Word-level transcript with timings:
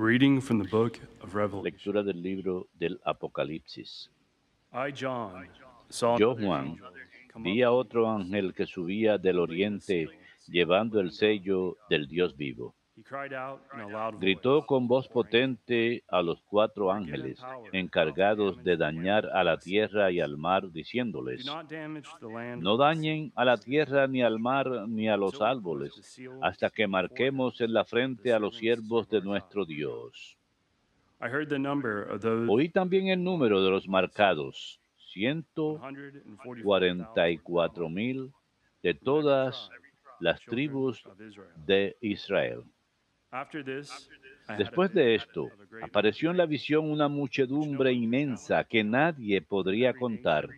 Reading 0.00 0.40
from 0.40 0.58
the 0.58 0.64
book 0.64 0.98
of 1.20 1.34
Revelation. 1.34 1.62
Lectura 1.62 2.02
del 2.02 2.22
libro 2.22 2.68
del 2.72 2.98
Apocalipsis. 3.04 4.08
I, 4.72 4.92
John, 4.92 5.46
saw 5.90 6.16
Yo, 6.16 6.34
Juan, 6.34 6.78
vi 7.36 7.60
a 7.60 7.70
otro 7.70 8.08
ángel 8.08 8.54
que 8.54 8.64
subía 8.64 9.18
del 9.18 9.38
oriente 9.38 10.08
llevando 10.48 11.00
el 11.00 11.12
sello 11.12 11.76
del 11.90 12.08
Dios 12.08 12.34
vivo. 12.34 12.74
Gritó 14.18 14.66
con 14.66 14.88
voz 14.88 15.08
potente 15.08 16.04
a 16.08 16.22
los 16.22 16.42
cuatro 16.42 16.92
ángeles 16.92 17.38
encargados 17.72 18.62
de 18.62 18.76
dañar 18.76 19.26
a 19.32 19.44
la 19.44 19.58
tierra 19.58 20.10
y 20.10 20.20
al 20.20 20.36
mar, 20.36 20.62
Do 20.62 20.70
diciéndoles, 20.70 21.46
no 22.58 22.76
dañen 22.76 23.32
a 23.34 23.44
la 23.44 23.56
tierra 23.56 24.06
ni 24.06 24.22
al 24.22 24.38
mar 24.38 24.88
ni 24.88 25.08
a 25.08 25.16
los 25.16 25.40
árboles, 25.40 26.20
hasta 26.42 26.70
que 26.70 26.86
marquemos 26.86 27.60
en 27.60 27.72
la 27.72 27.84
frente 27.84 28.32
a 28.32 28.38
los 28.38 28.56
siervos 28.56 29.08
de 29.08 29.20
nuestro 29.20 29.64
Dios. 29.64 30.36
Oí 32.48 32.68
también 32.70 33.08
el 33.08 33.22
número 33.22 33.62
de 33.62 33.70
los 33.70 33.88
marcados, 33.88 34.80
ciento 34.96 35.78
144,000 35.80 36.62
cuarenta 36.62 37.30
y 37.30 37.38
cuatro 37.38 37.88
mil 37.88 38.32
de 38.82 38.94
todas 38.94 39.70
las 40.20 40.40
tribus 40.42 41.02
de 41.66 41.96
Israel. 42.00 42.64
Después 44.58 44.92
de 44.92 45.14
esto, 45.14 45.44
of 45.44 45.52
a 45.52 45.64
great 45.64 45.84
apareció 45.84 46.30
en 46.32 46.36
la 46.36 46.46
visión 46.46 46.90
una 46.90 47.08
muchedumbre 47.08 47.92
inmensa 47.92 48.64
que 48.64 48.82
nadie 48.82 49.40
podría 49.40 49.94
contar, 49.94 50.48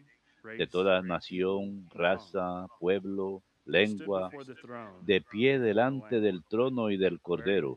de 0.43 0.67
toda 0.67 1.03
nación, 1.03 1.87
raza, 1.91 2.67
pueblo, 2.81 3.43
lengua, 3.67 4.31
before 4.31 4.45
the 4.45 4.55
throne, 4.55 4.93
de 5.03 5.21
pie 5.21 5.59
delante 5.59 6.21
del 6.21 6.45
trono 6.45 6.91
y 6.91 6.97
del 6.97 7.21
cordero, 7.21 7.77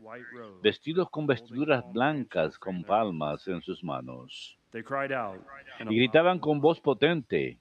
vestidos 0.63 1.09
con 1.09 1.27
vestiduras 1.27 1.83
blancas 1.91 2.57
con 2.57 2.83
palmas 2.83 3.47
en 3.47 3.61
sus 3.61 3.83
manos. 3.83 4.57
They 4.71 4.83
cried 4.83 5.11
out 5.11 5.41
in 5.79 5.89
a 5.89 5.91
Y 5.91 5.97
gritaban 5.97 6.39
con 6.39 6.61
voz 6.61 6.79
potente, 6.79 7.59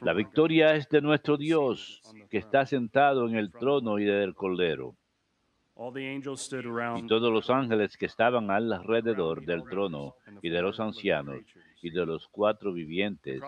la 0.00 0.12
victoria 0.12 0.74
es 0.74 0.88
de 0.88 1.00
nuestro 1.00 1.36
Dios, 1.36 2.00
que 2.30 2.38
está 2.38 2.66
sentado 2.66 3.28
en 3.28 3.36
el 3.36 3.50
trono 3.50 3.98
y 3.98 4.04
del 4.04 4.34
cordero. 4.34 4.96
Y 5.78 7.06
todos 7.06 7.32
los 7.32 7.50
ángeles 7.50 7.96
que 7.98 8.06
estaban 8.06 8.50
alrededor 8.50 9.44
del 9.44 9.64
trono 9.64 10.14
y 10.40 10.48
de 10.48 10.62
los 10.62 10.80
ancianos 10.80 11.40
y 11.82 11.90
de 11.90 12.06
los 12.06 12.26
cuatro 12.28 12.72
vivientes 12.72 13.42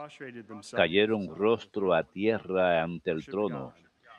cayeron 0.72 1.34
rostro 1.34 1.94
a 1.94 2.04
tierra 2.04 2.82
ante 2.82 3.10
el 3.10 3.24
trono 3.24 3.72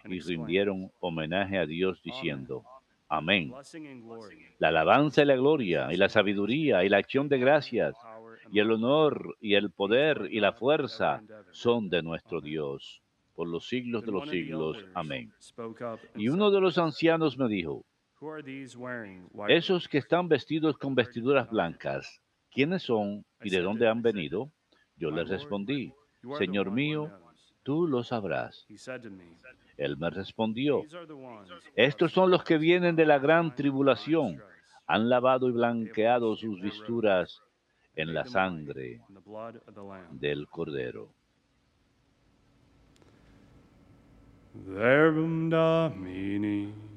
y 0.06 0.20
rindieron 0.22 0.92
homenaje 1.00 1.60
a 1.60 1.68
Dios 1.68 2.02
diciendo, 2.02 2.64
Amén. 3.10 3.52
La 4.60 4.68
alabanza 4.70 5.24
y 5.24 5.26
la 5.26 5.36
gloria 5.36 5.92
y 5.92 5.98
la 5.98 6.10
sabiduría 6.10 6.84
y 6.84 6.90
la 6.90 6.98
acción 6.98 7.28
de 7.28 7.40
gracias 7.40 7.96
y 8.52 8.60
el 8.60 8.72
honor 8.72 9.36
y 9.40 9.56
el 9.56 9.72
poder 9.72 10.28
y 10.32 10.40
la 10.40 10.54
fuerza 10.54 11.22
son 11.52 11.90
de 11.90 12.02
nuestro 12.02 12.42
Dios 12.42 13.02
por 13.36 13.48
los 13.48 13.68
siglos 13.68 14.04
de 14.06 14.12
los 14.12 14.24
one 14.24 14.30
of 14.30 14.32
the 14.32 14.38
siglos. 14.38 14.86
Amén. 14.94 15.32
Y 16.16 16.30
uno 16.30 16.46
said, 16.46 16.56
de 16.56 16.62
los 16.62 16.78
ancianos 16.78 17.38
me 17.38 17.48
dijo, 17.48 17.86
Esos 19.48 19.88
que 19.88 19.98
están 19.98 20.28
vestidos 20.28 20.78
con 20.78 20.95
vestiduras 20.95 21.50
blancas, 21.50 22.22
¿quiénes 22.52 22.84
son 22.84 23.25
y 23.42 23.50
de 23.50 23.62
dónde 23.62 23.88
han 23.88 24.02
venido? 24.02 24.52
Yo 24.98 25.12
les 25.12 25.30
respondí, 25.30 25.94
Señor 26.38 26.72
mío, 26.72 27.08
knows." 27.08 27.30
tú 27.64 27.88
lo 27.88 28.03
sabrás. 28.03 28.66
Él 29.78 29.95
me 29.97 30.09
respondió, 30.09 30.84
estos 31.75 32.12
son 32.12 32.31
los 32.31 32.44
que 32.44 32.58
vienen 32.58 32.95
de 32.95 33.06
la 33.06 33.20
gran 33.20 33.56
tribulación, 33.56 34.42
han 34.88 35.08
lavado 35.08 35.47
y 35.50 35.52
blanqueado 35.52 36.36
sus 36.36 36.62
vestiduras 36.62 37.42
en 37.95 38.14
la 38.14 38.25
sangre 38.25 39.02
del 40.12 40.47
Cordero. 40.47 41.09
Verbum 44.53 45.50
Domini. 45.50 46.88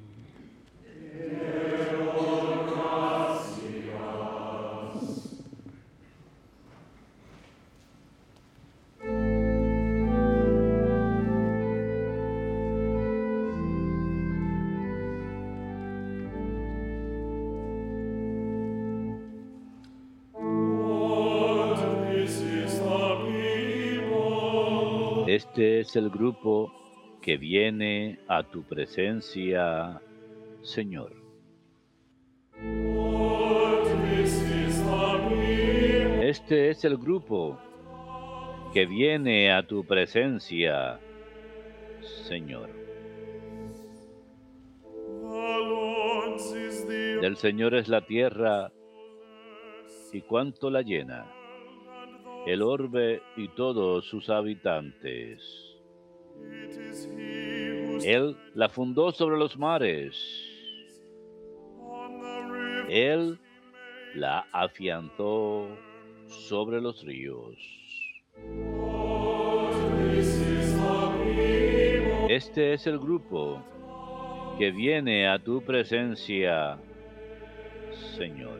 Este 25.33 25.79
es 25.79 25.95
el 25.95 26.11
grupo 26.11 26.71
que 27.19 27.37
viene 27.37 28.19
a 28.27 28.43
tu 28.43 28.61
presencia, 28.61 29.99
Señor. 30.63 31.13
Este 36.21 36.69
es 36.69 36.85
el 36.85 36.97
grupo 36.97 37.59
que 38.73 38.85
viene 38.85 39.51
a 39.51 39.67
tu 39.67 39.85
presencia, 39.85 40.99
Señor. 42.01 42.69
Del 47.21 47.35
Señor 47.37 47.75
es 47.75 47.89
la 47.89 48.05
tierra 48.05 48.71
y 50.13 50.21
cuánto 50.21 50.69
la 50.69 50.81
llena, 50.81 51.25
el 52.47 52.61
orbe 52.61 53.21
y 53.35 53.49
todos 53.49 54.05
sus 54.05 54.29
habitantes. 54.29 55.41
Él 58.05 58.37
la 58.53 58.69
fundó 58.69 59.11
sobre 59.11 59.37
los 59.37 59.57
mares. 59.57 60.52
Él 62.93 63.39
la 64.13 64.45
afianzó 64.51 65.67
sobre 66.27 66.79
los 66.79 67.03
ríos. 67.03 67.57
Este 72.29 72.73
es 72.73 72.85
el 72.85 72.99
grupo 72.99 73.63
que 74.59 74.69
viene 74.69 75.27
a 75.27 75.39
tu 75.39 75.63
presencia, 75.63 76.77
Señor. 78.15 78.59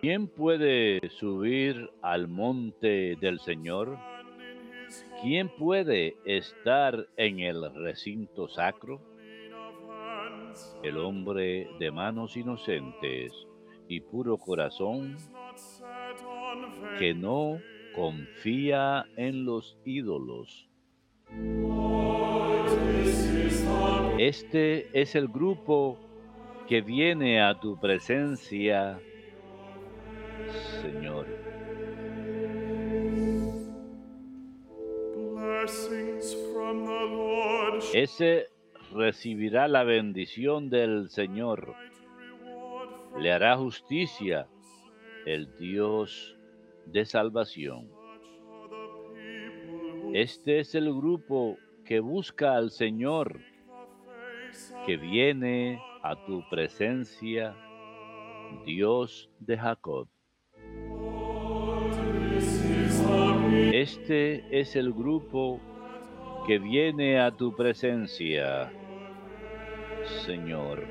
¿Quién 0.00 0.28
puede 0.28 1.00
subir 1.08 1.90
al 2.00 2.28
monte 2.28 3.16
del 3.20 3.40
Señor? 3.40 3.98
¿Quién 5.24 5.48
puede 5.48 6.18
estar 6.26 7.08
en 7.16 7.40
el 7.40 7.74
recinto 7.74 8.46
sacro? 8.46 9.00
El 10.82 10.98
hombre 10.98 11.66
de 11.78 11.90
manos 11.90 12.36
inocentes 12.36 13.32
y 13.88 14.00
puro 14.00 14.36
corazón 14.36 15.16
que 16.98 17.14
no 17.14 17.58
confía 17.94 19.06
en 19.16 19.46
los 19.46 19.78
ídolos. 19.86 20.68
Este 24.18 24.88
es 24.92 25.14
el 25.14 25.28
grupo 25.28 25.98
que 26.68 26.82
viene 26.82 27.40
a 27.40 27.58
tu 27.58 27.80
presencia, 27.80 29.00
Señor. 30.82 31.53
Ese 37.94 38.48
recibirá 38.92 39.68
la 39.68 39.84
bendición 39.84 40.68
del 40.68 41.10
Señor. 41.10 41.76
Le 43.20 43.30
hará 43.30 43.56
justicia 43.56 44.48
el 45.26 45.54
Dios 45.58 46.36
de 46.86 47.04
salvación. 47.04 47.88
Este 50.12 50.58
es 50.58 50.74
el 50.74 50.92
grupo 50.92 51.56
que 51.84 52.00
busca 52.00 52.56
al 52.56 52.72
Señor, 52.72 53.38
que 54.86 54.96
viene 54.96 55.80
a 56.02 56.16
tu 56.26 56.42
presencia, 56.50 57.54
Dios 58.66 59.30
de 59.38 59.56
Jacob. 59.56 60.08
Este 63.72 64.60
es 64.60 64.74
el 64.74 64.92
grupo 64.92 65.60
que 66.46 66.58
viene 66.58 67.18
a 67.20 67.30
tu 67.30 67.54
presencia, 67.54 68.70
Señor. 70.26 70.84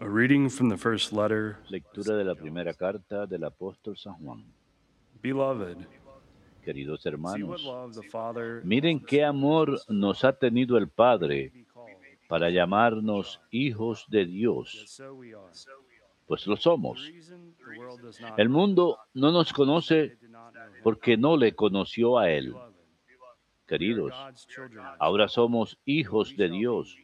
A 0.00 0.08
reading 0.08 0.48
from 0.48 0.68
the 0.68 0.76
first 0.76 1.12
letter. 1.12 1.58
Lectura 1.68 2.16
de 2.16 2.24
la 2.24 2.34
primera 2.34 2.72
carta 2.72 3.26
del 3.26 3.44
apóstol 3.44 3.96
San 3.96 4.14
Juan. 4.14 4.44
Beloved, 5.22 5.86
Queridos 6.64 7.04
hermanos, 7.04 7.62
miren 8.64 9.00
qué 9.00 9.24
amor 9.24 9.80
nos 9.88 10.24
ha 10.24 10.32
tenido 10.32 10.78
el 10.78 10.88
Padre 10.88 11.52
para 12.28 12.50
llamarnos 12.50 13.40
hijos 13.50 14.06
de 14.08 14.24
Dios, 14.24 15.02
pues 16.26 16.46
lo 16.46 16.56
somos. 16.56 17.10
El 18.36 18.48
mundo 18.48 18.98
no 19.12 19.30
nos 19.30 19.52
conoce 19.52 20.16
porque 20.82 21.16
no 21.16 21.36
le 21.36 21.54
conoció 21.54 22.18
a 22.18 22.30
Él. 22.30 22.54
Queridos, 23.66 24.14
ahora 24.98 25.28
somos 25.28 25.78
hijos 25.84 26.36
de 26.36 26.48
Dios 26.48 26.96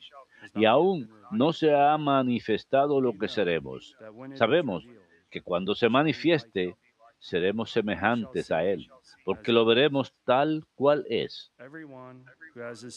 y 0.54 0.64
aún 0.64 1.10
no 1.30 1.52
se 1.52 1.74
ha 1.74 1.96
manifestado 1.98 3.00
lo 3.00 3.16
que 3.18 3.28
seremos. 3.28 3.96
Sabemos 4.34 4.84
que 5.30 5.42
cuando 5.42 5.74
se 5.74 5.88
manifieste, 5.88 6.76
seremos 7.20 7.70
semejantes 7.70 8.50
a 8.50 8.64
Él, 8.64 8.90
porque 9.24 9.52
lo 9.52 9.64
veremos 9.64 10.12
tal 10.24 10.64
cual 10.74 11.06
es. 11.08 11.52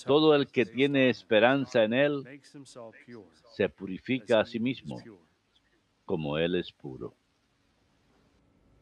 Todo 0.05 0.33
el 0.33 0.47
que 0.47 0.65
tiene 0.65 1.09
esperanza 1.09 1.83
en 1.83 1.93
Él 1.93 2.41
se 3.51 3.69
purifica 3.69 4.39
a 4.39 4.45
sí 4.45 4.57
is 4.57 4.61
mismo, 4.61 4.99
como 6.05 6.37
Él 6.37 6.55
es 6.55 6.71
puro. 6.71 7.13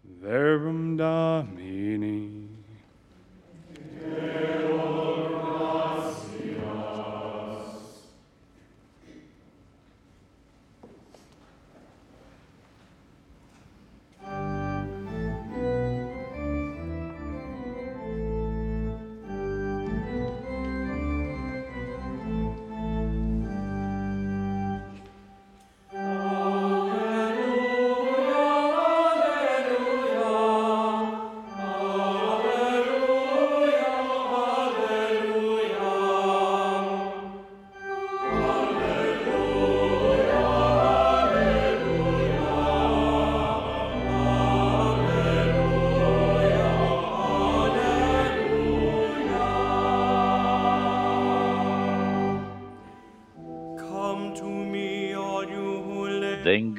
Verbum 0.04 0.96
Domini. 0.98 2.48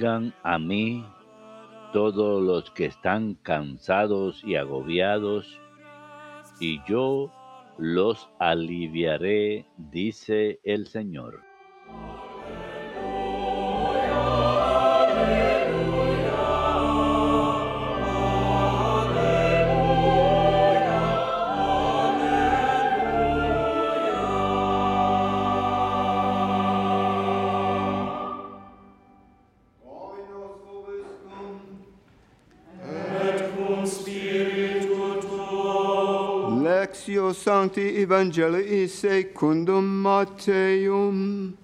A 0.04 0.58
mí 0.58 1.04
todos 1.92 2.42
los 2.42 2.72
que 2.72 2.86
están 2.86 3.34
cansados 3.34 4.42
y 4.42 4.56
agobiados, 4.56 5.60
y 6.58 6.80
yo 6.88 7.30
los 7.78 8.28
aliviaré, 8.40 9.64
dice 9.76 10.58
el 10.64 10.88
Señor. 10.88 11.51
Sancti 37.42 37.98
Evangelii 37.98 38.86
secundum 38.88 40.02
Matteum. 40.02 41.61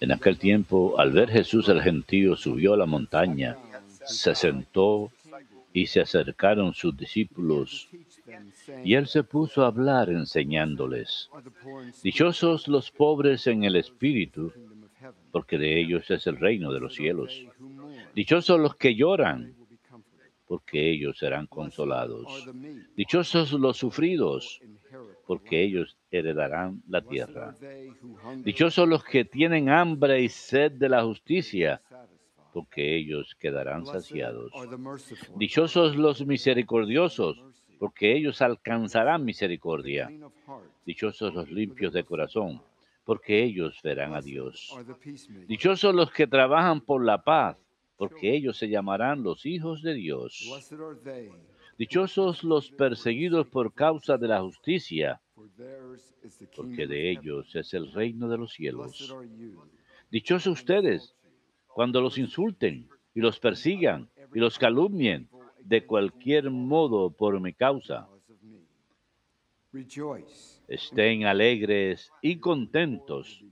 En 0.00 0.12
aquel 0.12 0.38
tiempo, 0.38 0.98
al 0.98 1.12
ver 1.12 1.28
Jesús 1.28 1.68
el 1.68 1.82
gentío, 1.82 2.34
subió 2.34 2.72
a 2.72 2.76
la 2.78 2.86
montaña, 2.86 3.58
se 4.06 4.34
sentó 4.34 5.12
y 5.70 5.86
se 5.86 6.00
acercaron 6.00 6.72
sus 6.72 6.96
discípulos, 6.96 7.90
y 8.82 8.94
él 8.94 9.06
se 9.06 9.24
puso 9.24 9.62
a 9.62 9.66
hablar 9.66 10.08
enseñándoles. 10.08 11.28
Dichosos 12.02 12.66
los 12.66 12.90
pobres 12.90 13.46
en 13.46 13.64
el 13.64 13.76
espíritu, 13.76 14.54
porque 15.30 15.58
de 15.58 15.80
ellos 15.80 16.10
es 16.10 16.26
el 16.26 16.38
reino 16.38 16.72
de 16.72 16.80
los 16.80 16.94
cielos. 16.94 17.44
Dichosos 18.14 18.58
los 18.58 18.74
que 18.76 18.94
lloran, 18.94 19.54
porque 20.46 20.90
ellos 20.90 21.18
serán 21.18 21.46
consolados. 21.46 22.48
Dichosos 22.96 23.52
los 23.52 23.76
sufridos, 23.76 24.60
porque 25.30 25.62
ellos 25.62 25.96
heredarán 26.10 26.82
la 26.88 27.02
tierra. 27.02 27.54
Dichosos 28.38 28.88
los 28.88 29.04
que 29.04 29.24
tienen 29.24 29.68
hambre 29.68 30.20
y 30.22 30.28
sed 30.28 30.72
de 30.72 30.88
la 30.88 31.04
justicia, 31.04 31.80
porque 32.52 32.96
ellos 32.96 33.36
quedarán 33.38 33.86
saciados. 33.86 34.50
Dichosos 35.36 35.94
los 35.94 36.26
misericordiosos, 36.26 37.40
porque 37.78 38.16
ellos 38.16 38.42
alcanzarán 38.42 39.24
misericordia. 39.24 40.10
Dichosos 40.84 41.32
los 41.32 41.48
limpios 41.48 41.92
de 41.92 42.02
corazón, 42.02 42.60
porque 43.04 43.44
ellos 43.44 43.78
verán 43.84 44.14
a 44.14 44.20
Dios. 44.20 44.76
Dichosos 45.46 45.94
los 45.94 46.10
que 46.10 46.26
trabajan 46.26 46.80
por 46.80 47.04
la 47.04 47.22
paz, 47.22 47.56
porque 47.96 48.34
ellos 48.34 48.58
se 48.58 48.68
llamarán 48.68 49.22
los 49.22 49.46
hijos 49.46 49.80
de 49.80 49.94
Dios. 49.94 50.50
Dichosos 51.80 52.44
los 52.44 52.70
perseguidos 52.70 53.46
por 53.46 53.72
causa 53.72 54.18
de 54.18 54.28
la 54.28 54.42
justicia, 54.42 55.18
porque 56.54 56.86
de 56.86 57.10
ellos 57.10 57.56
es 57.56 57.72
el 57.72 57.90
reino 57.90 58.28
de 58.28 58.36
los 58.36 58.52
cielos. 58.52 59.16
Dichosos 60.10 60.60
ustedes 60.60 61.16
cuando 61.68 62.02
los 62.02 62.18
insulten 62.18 62.86
y 63.14 63.20
los 63.20 63.40
persigan 63.40 64.10
y 64.34 64.40
los 64.40 64.58
calumnien 64.58 65.30
de 65.60 65.86
cualquier 65.86 66.50
modo 66.50 67.10
por 67.10 67.40
mi 67.40 67.54
causa. 67.54 68.06
Estén 70.68 71.24
alegres 71.24 72.10
y 72.20 72.40
contentos, 72.40 73.42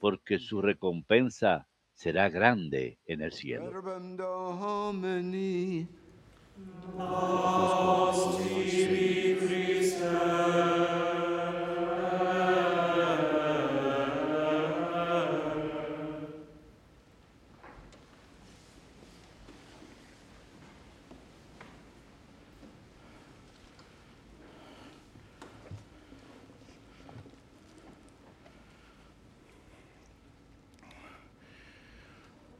porque 0.00 0.38
su 0.38 0.62
recompensa 0.62 1.68
será 1.92 2.30
grande 2.30 2.96
en 3.04 3.20
el 3.20 3.32
cielo. 3.32 3.70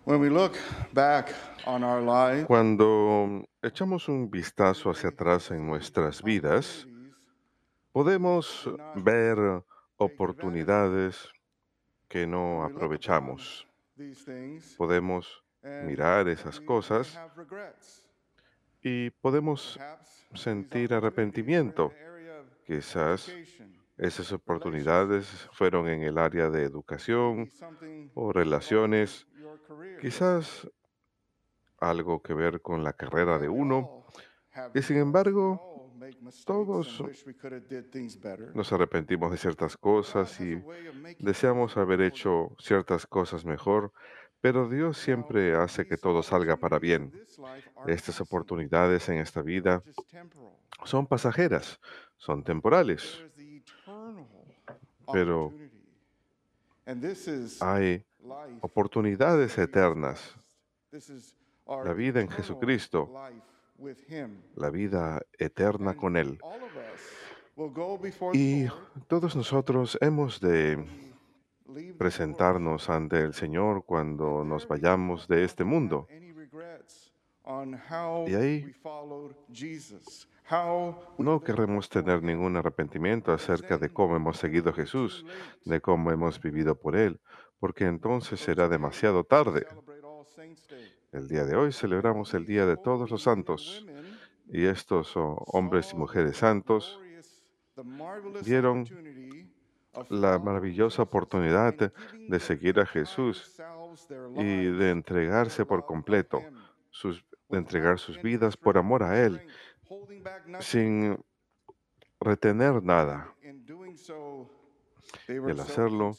When 0.05 0.21
we 0.21 0.29
look 0.29 0.59
back 0.93 1.33
Cuando 2.47 3.49
echamos 3.63 4.09
un 4.09 4.31
vistazo 4.31 4.91
hacia 4.91 5.09
atrás 5.09 5.51
en 5.51 5.67
nuestras 5.67 6.23
vidas, 6.23 6.87
podemos 7.91 8.71
ver 8.97 9.39
oportunidades 9.97 11.29
que 12.09 12.27
no 12.27 12.65
aprovechamos. 12.65 13.67
Podemos 14.77 15.43
mirar 15.87 16.29
esas 16.29 16.61
cosas 16.61 17.19
y 18.83 19.11
podemos 19.11 19.81
sentir 20.35 20.93
arrepentimiento. 20.93 21.93
Quizás 22.67 23.33
esas 23.97 24.33
oportunidades 24.33 25.49
fueron 25.53 25.89
en 25.89 26.03
el 26.03 26.19
área 26.19 26.51
de 26.51 26.65
educación 26.65 27.49
o 28.15 28.33
relaciones, 28.33 29.27
quizás 30.01 30.69
algo 31.89 32.23
que 32.23 32.35
ver 32.35 32.61
con 32.61 32.83
la 32.83 32.93
carrera 32.93 33.39
de 33.39 33.49
uno. 33.49 34.05
have 34.55 34.71
Y 34.79 34.83
sin 34.83 34.99
embargo, 34.99 35.75
mistakes 36.31 36.45
todos 36.45 37.03
nos 38.55 38.73
arrepentimos 38.73 39.31
de 39.31 39.39
ciertas 39.39 39.77
cosas 39.77 40.41
y 40.41 40.63
deseamos 41.19 41.77
haber 41.77 42.01
hecho 42.03 42.55
ciertas 42.59 43.07
cosas 43.07 43.45
mejor, 43.45 43.93
pero 44.41 44.69
Dios 44.69 44.99
siempre 44.99 45.55
hace 45.55 45.87
que 45.87 45.97
todo 45.97 46.23
salga 46.23 46.57
para 46.57 46.79
bien. 46.79 47.13
Estas 47.87 48.21
oportunidades 48.21 49.09
en 49.09 49.19
esta 49.19 49.43
vida 49.43 49.83
son 50.85 51.07
pasajeras, 51.07 51.81
son 52.17 52.45
temporales, 52.45 53.25
pero 55.13 55.53
hay 57.61 58.05
oportunidades 58.61 59.57
eternas, 59.59 60.35
La 61.67 61.93
vida 61.95 62.21
en 62.21 62.29
Jesucristo, 62.29 63.11
la 64.57 64.71
vida 64.71 65.23
eterna 65.39 65.95
con 65.95 66.17
Él. 66.17 66.39
Y 68.33 68.67
todos 69.07 69.37
nosotros 69.37 69.97
hemos 70.01 70.41
de 70.41 70.85
presentarnos 71.99 72.91
ante 72.91 73.21
el 73.21 73.35
Señor 73.35 73.85
cuando 73.85 74.45
And 74.45 74.45
nos 74.45 74.67
vayamos 74.69 75.29
de 75.29 75.45
este 75.45 75.65
mundo. 75.65 76.07
Y 78.27 78.35
ahí 78.35 78.75
no 81.19 81.41
before 81.43 81.89
tener 81.89 82.23
ningún 82.23 82.57
arrepentimiento 82.57 83.33
acerca 83.33 83.79
de 83.79 83.91
cómo 83.91 84.17
hemos 84.17 84.37
seguido 84.39 84.71
a 84.71 84.75
Jesús, 84.75 85.25
de 85.65 85.81
cómo 85.81 86.11
hemos 86.11 86.41
vivido 86.41 86.75
por 86.75 86.97
Él, 86.97 87.21
porque 87.59 87.85
entonces 87.85 88.41
será 88.41 88.69
demasiado 88.69 89.25
tarde. 89.25 89.67
El 91.15 91.29
día 91.29 91.45
de 91.45 91.55
hoy 91.55 91.71
celebramos 91.71 92.35
el 92.35 92.45
Día 92.45 92.67
de 92.67 92.77
todos 92.77 93.09
los 93.09 93.23
santos 93.23 93.87
y 94.49 94.65
estos 94.65 95.13
hombres 95.15 95.93
y 95.93 95.97
mujeres 95.97 96.39
santos 96.39 97.01
vieron 98.45 98.85
la 100.09 100.41
maravillosa 100.41 101.03
oportunidad 101.03 101.73
de 101.75 102.41
seguir 102.41 102.81
a 102.81 102.87
Jesús 102.87 103.57
y 104.35 104.65
de 104.65 104.91
entregarse 104.91 105.65
por 105.65 105.87
completo, 105.87 106.43
sus, 106.91 107.25
de 107.49 107.59
entregar 107.59 108.01
sus 108.01 108.21
vidas 108.21 108.57
por 108.57 108.77
amor 108.77 109.05
a 109.05 109.25
Él, 109.25 109.41
sin 110.59 111.17
retener 112.19 112.83
nada. 112.83 113.33
Y 115.29 115.37
al 115.37 115.61
hacerlo, 115.61 116.17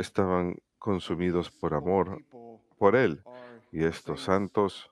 Estaban 0.00 0.56
consumidos 0.82 1.48
por 1.50 1.74
amor 1.74 2.22
por 2.76 2.96
Él. 2.96 3.22
Y 3.70 3.84
estos 3.84 4.24
santos 4.24 4.90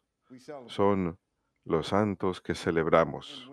son 0.66 1.18
los 1.64 1.88
santos 1.88 2.40
que 2.40 2.54
celebramos, 2.54 3.50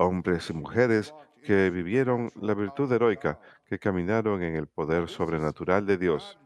hombres 0.00 0.48
y 0.48 0.52
mujeres 0.54 1.14
que 1.44 1.70
vivieron 1.70 2.30
la 2.40 2.54
virtud 2.54 2.90
heroica, 2.90 3.38
que 3.66 3.78
caminaron 3.78 4.42
en 4.42 4.56
el 4.56 4.66
poder 4.66 5.08
sobrenatural 5.08 5.84
de 5.86 5.98
Dios. 5.98 6.38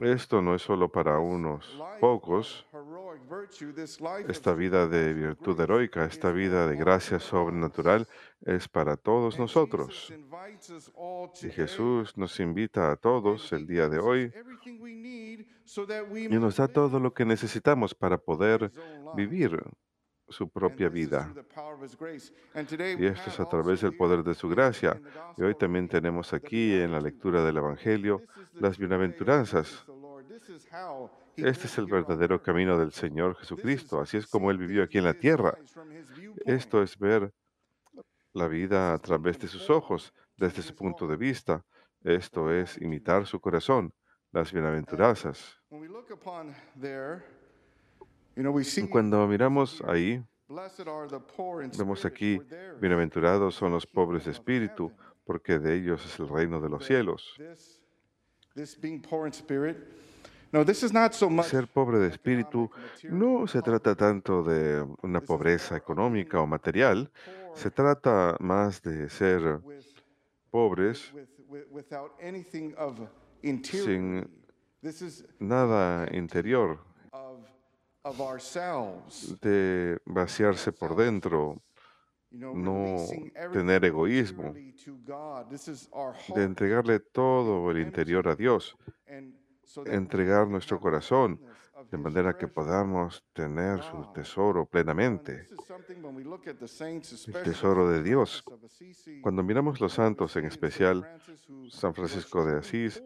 Esto 0.00 0.42
no 0.42 0.54
es 0.54 0.62
solo 0.62 0.88
para 0.88 1.18
unos 1.18 1.78
pocos, 2.00 2.66
esta 4.28 4.54
vida 4.54 4.86
de 4.86 5.14
virtud 5.14 5.60
heroica, 5.60 6.04
esta 6.04 6.30
vida 6.32 6.66
de 6.66 6.76
gracia 6.76 7.18
sobrenatural 7.18 8.06
es 8.42 8.68
para 8.68 8.96
todos 8.96 9.38
nosotros. 9.38 10.12
Y 11.42 11.50
Jesús 11.50 12.16
nos 12.16 12.38
invita 12.40 12.90
a 12.90 12.96
todos 12.96 13.52
el 13.52 13.66
día 13.66 13.88
de 13.88 13.98
hoy 13.98 14.32
y 16.30 16.38
nos 16.38 16.56
da 16.56 16.68
todo 16.68 17.00
lo 17.00 17.12
que 17.12 17.24
necesitamos 17.24 17.94
para 17.94 18.18
poder 18.18 18.70
vivir 19.14 19.60
su 20.28 20.48
propia 20.48 20.88
vida. 20.88 21.32
Y 22.98 23.06
esto 23.06 23.30
es 23.30 23.40
a 23.40 23.48
través 23.48 23.80
del 23.80 23.96
poder 23.96 24.22
de 24.22 24.34
su 24.34 24.48
gracia. 24.48 25.00
Y 25.36 25.42
hoy 25.42 25.54
también 25.54 25.88
tenemos 25.88 26.32
aquí 26.32 26.74
en 26.74 26.92
la 26.92 27.00
lectura 27.00 27.44
del 27.44 27.56
Evangelio 27.56 28.22
las 28.54 28.78
bienaventuranzas. 28.78 29.86
Este 31.36 31.66
es 31.66 31.78
el 31.78 31.86
verdadero 31.86 32.42
camino 32.42 32.78
del 32.78 32.92
Señor 32.92 33.36
Jesucristo. 33.36 34.00
Así 34.00 34.16
es 34.16 34.26
como 34.26 34.50
Él 34.50 34.58
vivió 34.58 34.82
aquí 34.82 34.98
en 34.98 35.04
la 35.04 35.14
tierra. 35.14 35.56
Esto 36.44 36.82
es 36.82 36.98
ver 36.98 37.32
la 38.32 38.48
vida 38.48 38.92
a 38.92 38.98
través 38.98 39.38
de 39.38 39.48
sus 39.48 39.70
ojos, 39.70 40.12
desde 40.36 40.62
su 40.62 40.74
punto 40.74 41.06
de 41.06 41.16
vista. 41.16 41.64
Esto 42.02 42.52
es 42.52 42.76
imitar 42.80 43.26
su 43.26 43.40
corazón, 43.40 43.92
las 44.32 44.52
bienaventuranzas. 44.52 45.56
Cuando 48.90 49.26
miramos 49.26 49.82
ahí, 49.86 50.22
vemos 51.76 52.04
aquí, 52.04 52.40
bienaventurados 52.80 53.54
son 53.54 53.72
los 53.72 53.86
pobres 53.86 54.24
de 54.24 54.30
espíritu, 54.30 54.92
porque 55.24 55.58
de 55.58 55.74
ellos 55.76 56.04
es 56.04 56.18
el 56.20 56.28
reino 56.28 56.60
de 56.60 56.68
los 56.68 56.84
cielos. 56.86 57.36
Ser 61.42 61.66
pobre 61.66 61.98
de 61.98 62.08
espíritu 62.08 62.70
no 63.10 63.46
se 63.46 63.60
trata 63.60 63.94
tanto 63.94 64.42
de 64.42 64.86
una 65.02 65.20
pobreza 65.20 65.76
económica 65.76 66.40
o 66.40 66.46
material, 66.46 67.10
se 67.54 67.70
trata 67.70 68.36
más 68.40 68.80
de 68.82 69.10
ser 69.10 69.60
pobres 70.50 71.12
sin 73.62 74.30
nada 75.38 76.08
interior, 76.14 76.78
de 79.40 79.98
vaciarse 80.06 80.72
por 80.72 80.96
dentro, 80.96 81.60
no 82.30 82.96
tener 83.52 83.84
egoísmo, 83.84 84.54
de 86.34 86.42
entregarle 86.42 87.00
todo 87.00 87.70
el 87.70 87.80
interior 87.80 88.28
a 88.28 88.36
Dios, 88.36 88.76
entregar 89.86 90.48
nuestro 90.48 90.80
corazón, 90.80 91.40
de 91.90 91.98
manera 91.98 92.36
que 92.36 92.48
podamos 92.48 93.24
tener 93.32 93.82
su 93.82 94.12
tesoro 94.12 94.66
plenamente, 94.66 95.46
el 97.26 97.42
tesoro 97.44 97.88
de 97.88 98.02
Dios. 98.02 98.44
Cuando 99.22 99.42
miramos 99.42 99.80
los 99.80 99.92
santos, 99.92 100.36
en 100.36 100.46
especial 100.46 101.06
San 101.70 101.94
Francisco 101.94 102.44
de 102.44 102.58
Asís, 102.58 103.02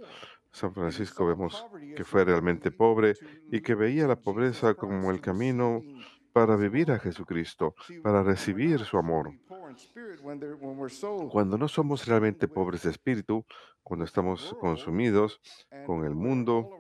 San 0.53 0.75
Francisco 0.75 1.27
vemos 1.27 1.65
que 1.97 2.05
fue 2.05 2.25
realmente 2.25 2.71
pobre 2.71 3.15
y 3.51 3.61
que 3.61 3.75
veía 3.75 4.07
la 4.07 4.17
pobreza 4.17 4.75
como 4.75 5.11
el 5.11 5.21
camino 5.21 5.83
para 6.33 6.57
vivir 6.57 6.91
a 6.91 6.99
Jesucristo, 6.99 7.75
para 8.03 8.23
recibir 8.23 8.81
su 8.81 8.97
amor. 8.97 9.33
Cuando 11.31 11.59
no 11.59 11.69
somos 11.69 12.07
realmente 12.07 12.49
pobres 12.49 12.83
de 12.83 12.91
espíritu, 12.91 13.45
cuando 13.83 14.05
estamos 14.05 14.55
consumidos 14.61 15.41
con 15.87 16.05
el 16.05 16.15
mundo 16.15 16.71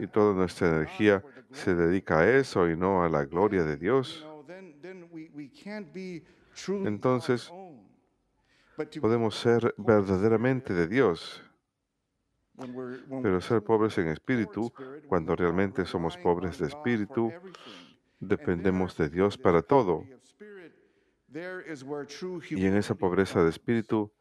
y 0.00 0.06
toda 0.08 0.34
nuestra 0.34 0.68
energía 0.68 1.24
se 1.50 1.74
dedica 1.74 2.20
a 2.20 2.30
eso 2.30 2.68
y 2.68 2.76
no 2.76 3.02
a 3.02 3.08
la 3.08 3.24
gloria 3.24 3.64
de 3.64 3.76
Dios, 3.76 4.26
entonces 6.66 7.52
podemos 9.00 9.38
ser 9.38 9.74
verdaderamente 9.78 10.74
de 10.74 10.88
Dios. 10.88 11.42
Pero 13.22 13.40
ser 13.40 13.62
pobres 13.62 13.96
en 13.98 14.08
espíritu, 14.08 14.72
cuando 15.08 15.34
realmente 15.34 15.84
somos 15.84 16.16
pobres 16.16 16.58
de 16.58 16.66
espíritu, 16.66 17.32
dependemos 18.20 18.96
de 18.96 19.08
Dios 19.08 19.38
para 19.38 19.62
todo. 19.62 20.04
Y 22.50 22.66
en 22.66 22.76
esa 22.76 22.94
pobreza 22.94 23.42
de 23.42 23.50
espíritu 23.50 24.12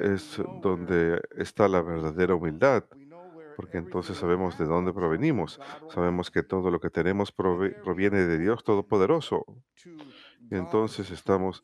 es 0.00 0.40
donde 0.62 1.20
está 1.36 1.68
la 1.68 1.82
verdadera 1.82 2.34
humildad, 2.34 2.84
porque 3.56 3.78
entonces 3.78 4.16
sabemos 4.16 4.58
de 4.58 4.64
dónde 4.64 4.92
provenimos, 4.92 5.60
sabemos 5.90 6.30
que 6.30 6.42
todo 6.42 6.70
lo 6.70 6.80
que 6.80 6.90
tenemos 6.90 7.32
proviene 7.32 8.26
de 8.26 8.38
Dios 8.38 8.64
Todopoderoso. 8.64 9.44
Y 10.50 10.56
entonces 10.56 11.10
estamos 11.10 11.62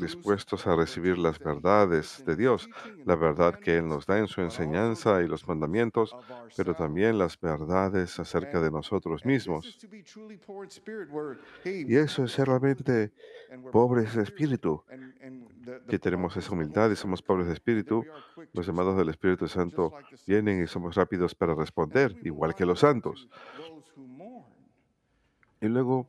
dispuestos 0.00 0.66
a 0.66 0.76
recibir 0.76 1.18
las 1.18 1.38
verdades 1.38 2.22
de 2.24 2.36
Dios, 2.36 2.68
la 3.04 3.16
verdad 3.16 3.58
que 3.58 3.78
Él 3.78 3.88
nos 3.88 4.06
da 4.06 4.18
en 4.18 4.28
su 4.28 4.40
enseñanza 4.40 5.22
y 5.22 5.28
los 5.28 5.46
mandamientos, 5.46 6.14
pero 6.56 6.74
también 6.74 7.18
las 7.18 7.38
verdades 7.40 8.18
acerca 8.18 8.60
de 8.60 8.70
nosotros 8.70 9.24
mismos. 9.24 9.78
Y 11.64 11.96
eso 11.96 12.24
es 12.24 12.32
ser 12.32 12.48
realmente 12.48 13.12
pobres 13.70 14.14
de 14.14 14.22
espíritu, 14.22 14.82
que 15.88 15.98
tenemos 15.98 16.36
esa 16.36 16.52
humildad 16.52 16.90
y 16.90 16.96
somos 16.96 17.22
pobres 17.22 17.46
de 17.46 17.54
espíritu. 17.54 18.04
Los 18.52 18.66
llamados 18.66 18.96
del 18.96 19.08
Espíritu 19.08 19.48
Santo 19.48 19.92
vienen 20.26 20.62
y 20.62 20.66
somos 20.66 20.94
rápidos 20.94 21.34
para 21.34 21.54
responder, 21.54 22.16
igual 22.22 22.54
que 22.54 22.66
los 22.66 22.80
santos. 22.80 23.28
Y 25.62 25.68
luego 25.68 26.08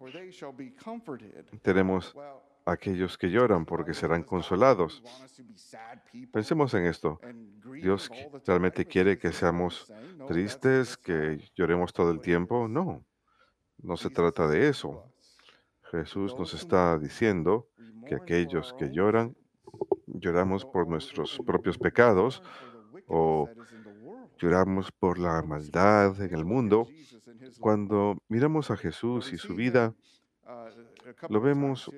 tenemos 1.62 2.16
aquellos 2.66 3.18
que 3.18 3.30
lloran 3.30 3.66
porque 3.66 3.94
serán 3.94 4.24
consolados. 4.24 5.04
Pensemos 6.32 6.74
en 6.74 6.86
esto. 6.86 7.20
¿Dios 7.82 8.10
realmente 8.48 8.86
quiere 8.86 9.20
que 9.20 9.32
seamos 9.32 9.94
tristes, 10.28 10.98
que 10.98 11.38
lloremos 11.56 11.94
todo 11.94 12.10
el 12.10 12.20
tiempo? 12.20 12.68
No, 12.68 13.06
no 13.78 13.96
se 13.96 14.10
trata 14.10 14.48
de 14.48 14.70
eso. 14.70 15.06
Jesús 15.92 16.36
nos 16.36 16.56
está 16.56 16.98
diciendo 16.98 17.70
que 18.08 18.16
aquellos 18.16 18.74
que 18.74 18.90
lloran, 18.90 19.36
lloramos 20.08 20.66
por 20.66 20.88
nuestros 20.88 21.40
propios 21.46 21.78
pecados 21.78 22.42
o 23.08 23.48
lloramos 24.44 24.92
por 24.92 25.18
la 25.20 25.42
maldad 25.42 26.22
en 26.22 26.34
el 26.34 26.46
mundo. 26.46 26.88
Cuando 27.60 28.18
miramos 28.28 28.70
a 28.72 28.78
Jesús 28.78 29.32
y 29.34 29.38
su 29.38 29.56
vida, 29.56 29.94
lo 31.30 31.40
vemos 31.42 31.90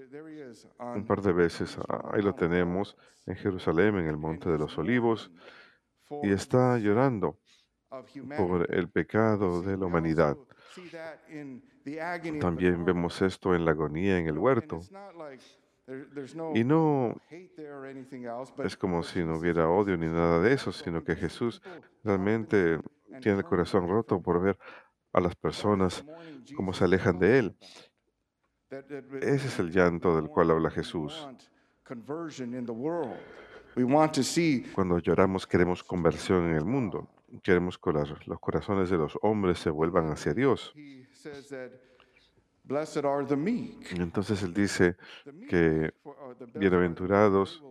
un 0.95 1.05
par 1.05 1.21
de 1.21 1.33
veces. 1.33 1.77
ah, 1.89 2.11
Ahí 2.13 2.21
lo 2.21 2.33
tenemos 2.35 2.95
en 3.25 3.35
Jerusalén, 3.35 3.97
en 3.97 4.07
el 4.07 4.17
Monte 4.17 4.49
de 4.49 4.57
los 4.57 4.77
Olivos, 4.77 5.31
y 6.23 6.31
está 6.31 6.77
llorando 6.77 7.39
por 8.37 8.71
el 8.73 8.89
pecado 8.89 9.61
de 9.61 9.77
la 9.77 9.85
humanidad. 9.85 10.37
También 12.39 12.85
vemos 12.85 13.21
esto 13.21 13.55
en 13.55 13.65
la 13.65 13.71
agonía 13.71 14.17
en 14.19 14.27
el 14.27 14.37
huerto. 14.37 14.79
Y 16.55 16.63
no 16.63 17.15
es 18.63 18.75
como 18.75 19.03
si 19.03 19.23
no 19.23 19.37
hubiera 19.37 19.69
odio 19.69 19.95
ni 19.97 20.07
nada 20.07 20.41
de 20.41 20.53
eso, 20.53 20.71
sino 20.71 21.03
que 21.03 21.15
Jesús 21.15 21.61
realmente 22.03 22.79
tiene 23.21 23.39
el 23.39 23.45
corazón 23.45 23.87
roto 23.87 24.19
por 24.21 24.41
ver 24.41 24.57
a 25.13 25.21
las 25.21 25.35
personas 25.35 26.03
cómo 26.55 26.73
se 26.73 26.83
alejan 26.85 27.19
de 27.19 27.39
Él. 27.39 27.57
Ese 29.21 29.47
es 29.47 29.59
el 29.59 29.71
llanto 29.71 30.15
del 30.15 30.27
cual 30.27 30.51
habla 30.51 30.71
Jesús. 30.71 31.27
Cuando 34.73 34.99
lloramos 34.99 35.45
queremos 35.45 35.83
conversión 35.83 36.49
en 36.49 36.55
el 36.55 36.65
mundo. 36.65 37.07
Queremos 37.43 37.77
que 37.77 37.91
los 37.91 38.39
corazones 38.39 38.89
de 38.89 38.97
los 38.97 39.17
hombres 39.21 39.59
se 39.59 39.69
vuelvan 39.69 40.09
hacia 40.09 40.33
Dios. 40.33 40.73
Entonces 43.91 44.41
Él 44.43 44.53
dice 44.53 44.95
que 45.49 45.93
bienaventurados 46.55 47.63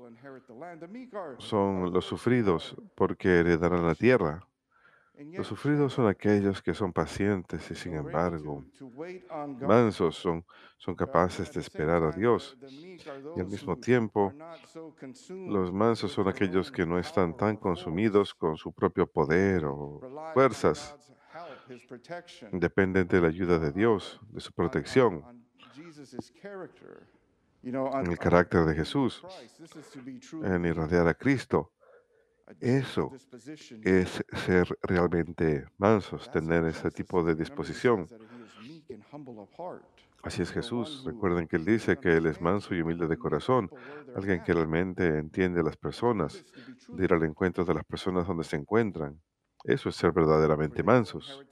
son 1.39 1.93
los 1.93 2.05
sufridos 2.05 2.77
porque 2.95 3.41
heredarán 3.41 3.87
la 3.87 3.95
tierra. 3.95 4.47
Los 5.17 5.47
sufridos 5.47 5.93
son 5.93 6.09
aquellos 6.09 6.61
que 6.61 6.75
son 6.75 6.93
pacientes 6.93 7.71
y 7.71 7.75
sin 7.77 7.95
embargo 7.95 8.65
mansos, 9.61 10.17
son, 10.17 10.45
son 10.77 10.95
capaces 10.97 11.53
de 11.53 11.61
esperar 11.61 12.03
a 12.03 12.11
Dios. 12.11 12.57
Y 13.37 13.41
al 13.41 13.47
mismo 13.47 13.77
tiempo, 13.77 14.33
Los 15.49 15.73
mansos 15.73 16.11
son 16.13 16.29
aquellos 16.29 16.71
que 16.73 16.85
no 16.85 16.99
están 16.99 17.37
tan 17.37 17.57
consumidos 17.57 18.35
con 18.35 18.57
su 18.57 18.73
propio 18.73 19.07
poder 19.07 19.65
o 19.67 20.01
fuerzas. 20.35 20.97
Dependen 22.53 23.09
de 23.09 23.21
la 23.21 23.29
ayuda 23.29 23.59
de 23.59 23.73
Dios, 23.73 24.21
de 24.31 24.41
su 24.41 24.53
protección, 24.53 25.25
en 27.63 28.07
el 28.11 28.19
carácter 28.19 28.65
de 28.65 28.75
Jesús, 28.75 29.23
en 30.43 30.65
irradiar 30.65 31.09
a 31.09 31.15
Cristo. 31.15 31.73
Eso 32.61 33.13
es 33.83 34.23
ser 34.33 34.79
realmente 34.83 35.67
mansos, 35.79 36.31
tener 36.31 36.65
ese 36.65 36.91
tipo 36.91 37.25
de 37.25 37.35
disposición. 37.35 38.07
Así 40.23 40.43
es 40.43 40.53
Jesús. 40.53 41.03
Recuerden 41.07 41.47
que 41.47 41.57
Él 41.57 41.65
dice 41.65 41.99
que 41.99 42.17
Él 42.17 42.27
es 42.27 42.41
manso 42.41 42.75
y 42.75 42.81
humilde 42.81 43.07
de 43.07 43.17
corazón, 43.17 43.71
alguien 44.15 44.43
que 44.43 44.53
realmente 44.53 45.07
entiende 45.07 45.61
a 45.61 45.63
las 45.63 45.77
personas, 45.77 46.45
de 46.89 47.05
ir 47.05 47.13
al 47.13 47.25
encuentro 47.25 47.65
de 47.65 47.75
las 47.75 47.85
personas 47.85 48.27
donde 48.27 48.45
se 48.45 48.57
encuentran. 48.57 49.21
Eso 49.65 49.89
es 49.89 49.97
ser 49.97 50.13
verdaderamente 50.13 50.83
mansos. 50.83 51.43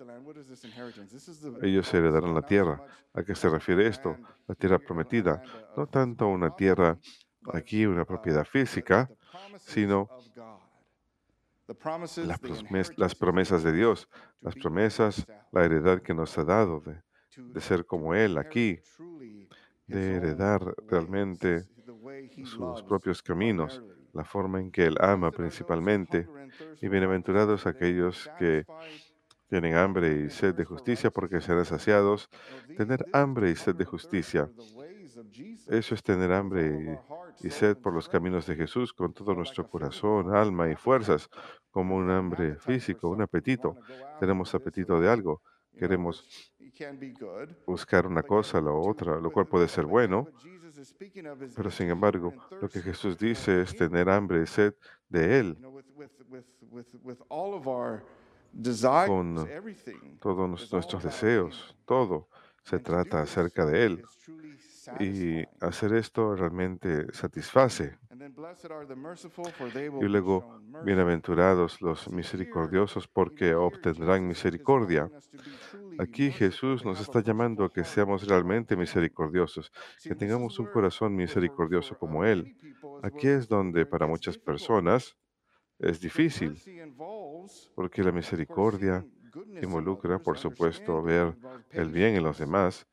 Ellos 1.63 1.95
heredarán 1.95 2.35
la 2.35 2.43
tierra. 2.43 2.83
¿A 3.15 3.23
qué 3.23 3.35
se 3.35 3.49
refiere 3.49 3.87
esto? 3.87 4.17
La 4.47 4.55
tierra 4.55 4.79
prometida. 4.79 5.43
No 5.77 5.87
tanto 5.87 6.29
una 6.29 6.55
tierra 6.55 6.99
aquí, 7.53 7.87
una 7.87 8.05
propiedad 8.05 8.45
física, 8.45 9.09
sino 9.59 10.09
las, 12.27 12.39
promes- 12.41 12.93
las 12.97 13.15
promesas 13.15 13.63
de 13.63 13.73
Dios, 13.73 14.09
las 14.41 14.55
promesas, 14.55 15.27
la 15.51 15.65
heredad 15.65 16.03
que 16.03 16.13
nos 16.15 16.37
ha 16.37 16.45
dado 16.45 16.83
de 17.37 17.61
ser 17.61 17.87
como 17.87 18.15
Él 18.15 18.37
aquí, 18.37 18.79
de 19.87 20.17
heredar 20.17 20.75
realmente 20.87 21.65
sus 22.45 22.83
propios 22.83 23.23
caminos, 23.23 23.83
la 24.13 24.25
forma 24.25 24.61
en 24.61 24.71
que 24.71 24.85
Él 24.85 24.97
ama 25.01 25.31
principalmente. 25.31 26.29
Y 26.81 26.89
bienaventurados 26.89 27.67
aquellos 27.67 28.31
que 28.39 28.65
tienen 29.49 29.75
hambre 29.75 30.25
y 30.27 30.31
sed 30.31 30.55
de 30.55 30.65
justicia 30.65 31.11
porque 31.11 31.41
serán 31.41 31.65
saciados. 31.65 32.29
Tener 32.77 33.07
hambre 33.13 33.51
y 33.51 33.57
sed 33.57 33.75
de 33.75 33.85
justicia, 33.85 34.49
eso 35.69 35.95
es 35.95 36.03
tener 36.03 36.33
hambre 36.33 36.99
y, 37.41 37.47
y 37.47 37.51
sed 37.51 37.77
por 37.77 37.93
los 37.93 38.09
caminos 38.09 38.47
de 38.47 38.57
Jesús 38.57 38.93
con 38.93 39.13
todo 39.13 39.35
nuestro 39.35 39.69
corazón, 39.69 40.35
alma 40.35 40.71
y 40.71 40.77
fuerzas, 40.77 41.29
como 41.71 41.97
un 41.97 42.11
hambre 42.11 42.57
físico, 42.57 43.09
un 43.09 43.23
apetito. 43.23 43.77
Tenemos 44.21 44.55
apetito 44.55 45.01
de 45.01 45.09
algo, 45.11 45.43
queremos 45.77 46.53
buscar 47.67 48.07
una 48.07 48.23
cosa, 48.23 48.61
la 48.61 48.73
otra, 48.73 49.21
lo 49.21 49.31
cual 49.31 49.47
puede 49.47 49.69
ser 49.69 49.87
bueno, 49.87 50.29
pero 51.55 51.71
sin 51.71 51.91
embargo, 51.91 52.33
lo 52.61 52.69
que 52.69 52.81
Jesús 52.81 53.19
dice 53.19 53.63
es 53.63 53.75
tener 53.77 54.09
hambre 54.09 54.43
y 54.43 54.47
sed 54.47 54.75
de 55.09 55.39
Él, 55.39 55.59
con 59.07 59.49
todos 60.21 60.73
nuestros 60.73 61.03
deseos, 61.03 61.77
todo 61.85 62.29
se 62.65 62.79
trata 62.79 63.21
acerca 63.21 63.65
de 63.67 63.85
Él. 63.85 64.05
Y 64.99 65.45
hacer 65.61 65.95
esto 65.95 66.35
realmente 66.35 67.13
satisface. 67.13 67.99
Y 70.01 70.05
luego, 70.05 70.61
bienaventurados 70.85 71.81
los 71.81 72.09
misericordiosos 72.11 73.09
porque 73.09 73.55
obtendrán 73.55 74.27
misericordia. 74.27 75.11
Aquí 75.99 76.31
Jesús 76.31 76.85
nos 76.85 77.01
está 77.01 77.21
llamando 77.21 77.65
a 77.65 77.73
que 77.73 77.85
seamos 77.85 78.27
realmente 78.27 78.77
misericordiosos, 78.77 79.73
que 80.03 80.15
tengamos 80.15 80.59
un 80.59 80.67
corazón 80.67 81.15
misericordioso 81.15 81.97
como 81.97 82.25
Él. 82.25 82.57
Aquí 83.03 83.29
es 83.29 83.49
donde 83.49 83.87
para 83.87 84.07
muchas 84.07 84.37
personas 84.39 85.17
es 85.79 86.01
difícil, 86.01 86.61
porque 87.75 88.03
la 88.03 88.13
misericordia 88.13 89.05
involucra, 89.63 90.19
por 90.19 90.39
supuesto, 90.39 91.03
ver 91.03 91.37
el 91.71 91.91
bien 91.91 92.17
en 92.17 92.23
los 92.23 92.39
demás, 92.39 92.87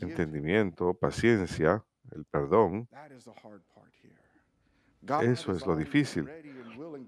entendimiento, 0.00 0.94
paciencia, 0.94 1.84
el 2.10 2.24
perdón. 2.24 2.88
Eso 5.22 5.52
es 5.52 5.66
lo 5.66 5.76
difícil. 5.76 6.28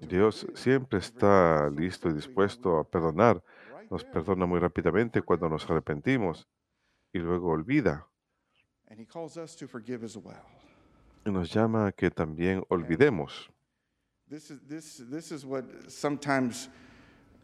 Dios 0.09 0.47
siempre 0.55 0.99
está 0.99 1.71
listo 1.71 2.09
y 2.11 2.15
dispuesto 2.15 2.79
a 2.79 2.85
perdonar. 2.85 3.43
Nos 3.91 4.05
perdona 4.05 4.47
muy 4.47 4.59
rápidamente 4.59 5.23
cuando 5.23 5.49
nos 5.49 5.69
arrepentimos 5.71 6.49
y 7.13 7.19
luego 7.19 7.51
olvida. 7.51 8.07
Y 11.27 11.31
nos 11.31 11.53
llama 11.53 11.87
a 11.87 11.93
que 11.93 12.11
también 12.11 12.65
olvidemos. 12.69 13.51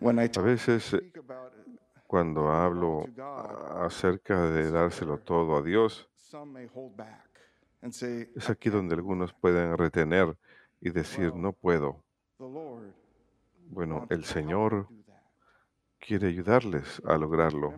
A 0.02 0.40
veces 0.40 0.94
eh, 0.94 1.12
cuando 2.06 2.50
hablo 2.50 3.06
acerca 3.80 4.46
de 4.50 4.70
dárselo 4.70 5.18
todo 5.18 5.56
a 5.56 5.62
Dios, 5.62 6.08
es 7.82 8.50
aquí 8.50 8.70
donde 8.70 8.94
algunos 8.94 9.32
pueden 9.34 9.76
retener 9.76 10.36
y 10.80 10.90
decir, 10.90 11.34
no 11.34 11.52
puedo. 11.52 12.02
Bueno, 13.68 14.06
el 14.10 14.24
Señor 14.24 14.88
quiere 15.98 16.28
ayudarles 16.28 17.00
a 17.04 17.16
lograrlo. 17.16 17.74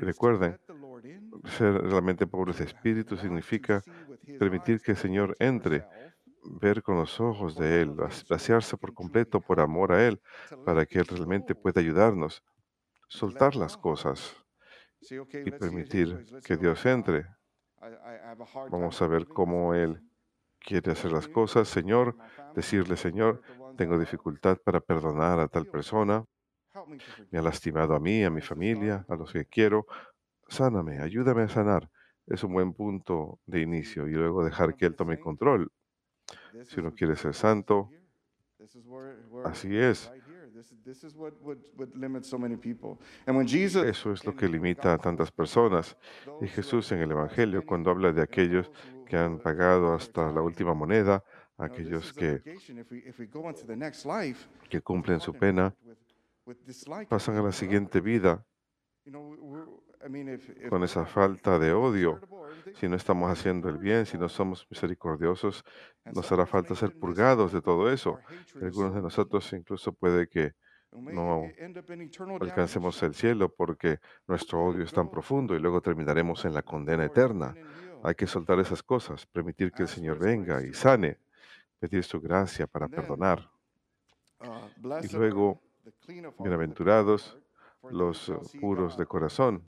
Recuerden, 0.00 0.58
Ser 1.44 1.74
realmente 1.82 2.26
pobres 2.26 2.58
de 2.58 2.64
espíritu 2.64 3.16
significa 3.16 3.82
permitir 4.38 4.80
que 4.80 4.92
el 4.92 4.96
Señor 4.96 5.36
entre, 5.38 5.86
ver 6.44 6.82
con 6.82 6.96
los 6.96 7.20
ojos 7.20 7.56
de 7.56 7.82
Él, 7.82 7.92
vac- 7.94 8.24
vaciarse 8.28 8.76
por 8.78 8.92
completo 8.94 9.40
por 9.42 9.60
amor 9.60 9.92
a 9.92 10.06
Él, 10.06 10.20
para 10.64 10.86
que 10.86 10.98
Él 11.00 11.06
realmente 11.06 11.54
pueda 11.54 11.80
ayudarnos, 11.80 12.42
soltar 13.08 13.56
las 13.56 13.76
cosas 13.76 14.36
y 15.44 15.52
permitir 15.52 16.20
que 16.42 16.56
Dios 16.56 16.84
entre. 16.86 17.26
Vamos 18.66 19.00
a 19.00 19.06
ver 19.06 19.28
cómo 19.28 19.72
Él 19.72 20.02
quiere 20.60 20.92
hacer 20.92 21.12
las 21.12 21.28
cosas. 21.28 21.68
Señor, 21.68 22.16
decirle, 22.54 22.96
Señor, 22.96 23.40
tengo 23.76 23.98
dificultad 23.98 24.58
para 24.64 24.80
perdonar 24.80 25.40
a 25.40 25.48
tal 25.48 25.66
persona, 25.66 26.26
me 27.30 27.38
ha 27.38 27.42
lastimado 27.42 27.94
a 27.94 28.00
mí, 28.00 28.24
a 28.24 28.30
mi 28.30 28.40
familia, 28.40 29.04
a 29.08 29.16
los 29.16 29.32
que 29.32 29.46
quiero. 29.46 29.86
Sáname, 30.48 31.00
ayúdame 31.00 31.42
a 31.44 31.48
sanar. 31.48 31.90
Es 32.26 32.44
un 32.44 32.54
buen 32.54 32.74
punto 32.74 33.40
de 33.46 33.60
inicio 33.60 34.08
y 34.08 34.12
luego 34.12 34.44
dejar 34.44 34.76
que 34.76 34.86
Él 34.86 34.96
tome 34.96 35.18
control. 35.18 35.72
Si 36.64 36.80
uno 36.80 36.92
quiere 36.94 37.16
ser 37.16 37.34
santo, 37.34 37.90
así 39.44 39.76
es. 39.76 40.10
Eso 43.84 44.12
es 44.12 44.24
lo 44.24 44.36
que 44.36 44.48
limita 44.48 44.92
a 44.92 44.98
tantas 44.98 45.30
personas. 45.30 45.96
Y 46.40 46.46
Jesús 46.46 46.92
en 46.92 47.00
el 47.00 47.10
Evangelio, 47.10 47.64
cuando 47.64 47.90
habla 47.90 48.12
de 48.12 48.22
aquellos 48.22 48.70
que 49.06 49.16
han 49.16 49.38
pagado 49.38 49.94
hasta 49.94 50.30
la 50.30 50.42
última 50.42 50.74
moneda, 50.74 51.24
aquellos 51.56 52.12
que, 52.12 52.42
que 54.68 54.80
cumplen 54.80 55.20
su 55.20 55.32
pena, 55.34 55.74
pasan 57.08 57.36
a 57.36 57.42
la 57.42 57.52
siguiente 57.52 58.00
vida 58.00 58.44
con 60.68 60.82
esa 60.82 61.06
falta 61.06 61.58
de 61.58 61.72
odio. 61.72 62.20
Si 62.74 62.88
no 62.88 62.96
estamos 62.96 63.30
haciendo 63.30 63.68
el 63.68 63.78
bien, 63.78 64.06
si 64.06 64.18
no 64.18 64.28
somos 64.28 64.66
misericordiosos, 64.70 65.64
nos 66.12 66.30
hará 66.32 66.46
falta 66.46 66.74
ser 66.74 66.98
purgados 66.98 67.52
de 67.52 67.60
todo 67.60 67.90
eso. 67.90 68.18
Algunos 68.60 68.94
de 68.94 69.02
nosotros 69.02 69.52
incluso 69.52 69.92
puede 69.92 70.28
que 70.28 70.52
no 70.92 71.44
alcancemos 72.40 73.02
el 73.02 73.14
cielo 73.14 73.48
porque 73.48 73.98
nuestro 74.26 74.64
odio 74.64 74.84
es 74.84 74.92
tan 74.92 75.10
profundo 75.10 75.54
y 75.54 75.58
luego 75.58 75.80
terminaremos 75.80 76.44
en 76.44 76.54
la 76.54 76.62
condena 76.62 77.04
eterna. 77.04 77.54
Hay 78.02 78.14
que 78.14 78.26
soltar 78.26 78.58
esas 78.60 78.82
cosas, 78.82 79.26
permitir 79.26 79.72
que 79.72 79.82
el 79.82 79.88
Señor 79.88 80.18
venga 80.18 80.62
y 80.62 80.72
sane, 80.74 81.18
pedir 81.78 82.04
su 82.04 82.20
gracia 82.20 82.66
para 82.66 82.88
perdonar. 82.88 83.48
Y 85.02 85.16
luego, 85.16 85.60
bienaventurados 86.38 87.41
los 87.90 88.28
eh, 88.28 88.34
puros 88.60 88.96
de 88.96 89.06
corazón, 89.06 89.62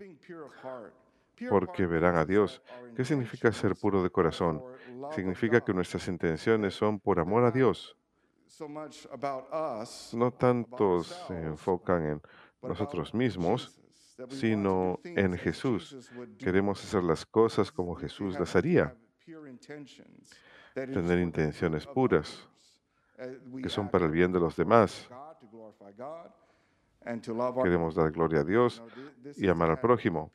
porque 1.49 1.87
verán 1.87 2.17
a 2.17 2.25
Dios. 2.25 2.63
¿Qué 2.95 3.05
significa 3.05 3.53
ser 3.53 3.75
puro 3.75 4.03
de 4.03 4.11
corazón? 4.11 4.63
Significa 5.13 5.61
que 5.61 5.75
nuestras 5.75 6.07
intenciones 6.09 6.75
son 6.75 7.01
por 7.01 7.19
amor 7.19 7.45
a 7.45 7.51
Dios. 7.51 7.97
No 10.13 10.31
tanto 10.33 11.03
se 11.03 11.43
enfocan 11.43 12.07
en 12.07 12.23
nosotros 12.63 13.13
mismos, 13.13 13.81
sino 14.29 15.01
en 15.05 15.37
Jesús. 15.37 16.11
Queremos 16.39 16.83
hacer 16.85 17.03
las 17.03 17.27
cosas 17.27 17.73
como 17.73 17.97
Jesús 17.97 18.39
las 18.39 18.55
haría, 18.55 18.97
tener 20.75 21.19
intenciones 21.19 21.87
puras, 21.87 22.49
que 23.63 23.69
son 23.69 23.89
para 23.89 24.07
el 24.07 24.13
bien 24.13 24.33
de 24.33 24.41
los 24.41 24.57
demás. 24.57 25.09
Queremos 27.63 27.95
dar 27.95 28.11
gloria 28.11 28.41
a 28.41 28.45
Dios 28.45 28.83
y 29.37 29.49
amar 29.49 29.71
al 29.71 29.81
prójimo. 29.81 30.33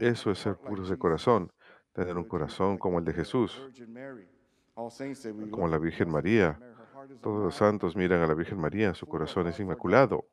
Eso 0.00 0.30
es 0.30 0.38
ser 0.38 0.56
puros 0.56 0.88
de 0.90 0.98
corazón, 0.98 1.52
tener 1.92 2.16
un 2.16 2.24
corazón 2.24 2.76
como 2.76 2.98
el 2.98 3.04
de 3.04 3.12
Jesús, 3.12 3.62
como 4.74 5.68
la 5.68 5.78
Virgen 5.78 6.10
María. 6.10 6.58
Todos 7.22 7.44
los 7.44 7.54
santos 7.54 7.96
miran 7.96 8.20
a 8.20 8.26
la 8.26 8.34
Virgen 8.34 8.58
María, 8.58 8.94
su 8.94 9.06
corazón 9.06 9.46
es 9.46 9.60
inmaculado, 9.60 10.26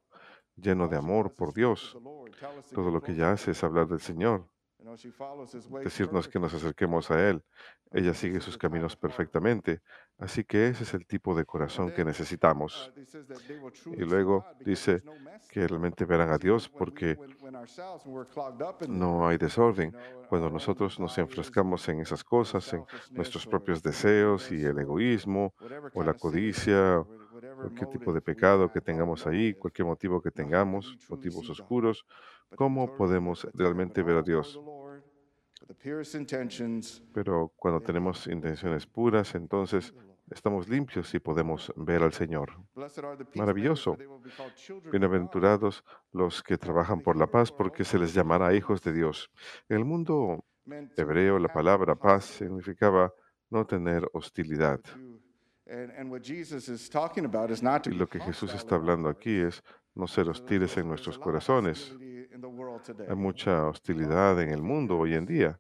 lleno 0.56 0.88
de 0.88 0.98
amor 0.98 1.34
por 1.34 1.54
Dios. 1.54 1.98
Todo 2.74 2.92
lo 2.92 3.02
que 3.02 3.12
ella 3.12 3.32
hace 3.32 3.52
es 3.52 3.64
hablar 3.64 3.88
del 3.88 4.00
Señor, 4.00 4.48
decirnos 5.84 6.28
que 6.28 6.40
nos 6.40 6.54
acerquemos 6.54 7.10
a 7.12 7.30
Él. 7.30 7.44
Ella 7.92 8.14
sigue 8.14 8.40
sus 8.40 8.58
caminos 8.58 8.96
perfectamente, 8.96 9.82
así 10.18 10.44
que 10.44 10.68
ese 10.68 10.84
es 10.84 10.94
el 10.94 11.06
tipo 11.06 11.36
de 11.36 11.46
corazón 11.46 11.92
que 11.92 12.04
necesitamos. 12.04 12.92
Y 13.86 14.02
luego 14.02 14.46
dice 14.60 15.04
que 15.50 15.68
realmente 15.68 16.06
verán 16.06 16.32
a 16.32 16.38
Dios 16.38 16.70
porque 16.70 17.18
no 18.88 19.28
hay 19.28 19.38
desorden. 19.38 19.96
Cuando 20.28 20.50
nosotros 20.50 21.00
nos 21.00 21.18
enfrescamos 21.18 21.88
en 21.90 22.00
esas 22.00 22.24
cosas, 22.24 22.74
en 22.74 22.84
nuestros 23.12 23.46
propios 23.46 23.84
deseos 23.84 24.52
y 24.52 24.64
el 24.64 24.80
egoísmo 24.80 25.54
o 25.94 26.04
la 26.04 26.14
codicia, 26.16 27.04
cualquier 27.56 27.90
tipo 27.90 28.14
de 28.14 28.22
pecado 28.22 28.72
que 28.72 28.82
tengamos 28.82 29.28
ahí, 29.28 29.54
cualquier 29.54 29.88
motivo 29.88 30.22
que 30.22 30.32
tengamos, 30.32 30.98
motivos 31.10 31.50
oscuros, 31.50 32.06
¿cómo 32.56 32.96
podemos 32.96 33.48
realmente 33.54 34.02
ver 34.04 34.18
a 34.18 34.22
Dios? 34.22 34.60
Pero 37.14 37.52
cuando 37.56 37.82
tenemos 37.82 38.28
intenciones 38.28 38.86
puras, 38.86 39.36
entonces 39.36 39.94
estamos 40.30 40.68
limpios 40.68 41.14
y 41.14 41.20
podemos 41.20 41.72
ver 41.76 42.04
al 42.04 42.14
Señor. 42.14 42.52
Maravilloso. 43.36 43.98
Bienaventurados 44.92 45.84
los 46.12 46.44
que 46.44 46.58
trabajan 46.58 47.02
por 47.02 47.16
la 47.18 47.28
paz, 47.28 47.52
porque 47.52 47.84
se 47.84 48.00
les 48.00 48.14
llamará 48.14 48.54
hijos 48.54 48.82
de 48.82 48.94
Dios. 48.94 49.32
En 49.70 49.78
el 49.78 49.86
mundo 49.86 50.44
hebreo, 50.98 51.40
la 51.40 51.52
palabra 51.52 51.96
paz 51.96 52.26
significaba 52.26 53.14
no 53.50 53.66
tener 53.66 54.10
hostilidad. 54.14 54.82
Y 57.92 57.96
lo 57.96 58.08
que 58.08 58.20
Jesús 58.20 58.54
está 58.54 58.76
hablando 58.76 59.10
aquí 59.10 59.40
es 59.40 59.64
no 59.96 60.08
ser 60.08 60.30
hostiles 60.30 60.78
en 60.78 60.88
nuestros 60.88 61.18
corazones. 61.20 61.96
Hay 63.08 63.16
mucha 63.16 63.68
hostilidad 63.68 64.42
en 64.42 64.50
el 64.50 64.62
mundo 64.62 64.98
hoy 64.98 65.14
en 65.14 65.26
día. 65.26 65.60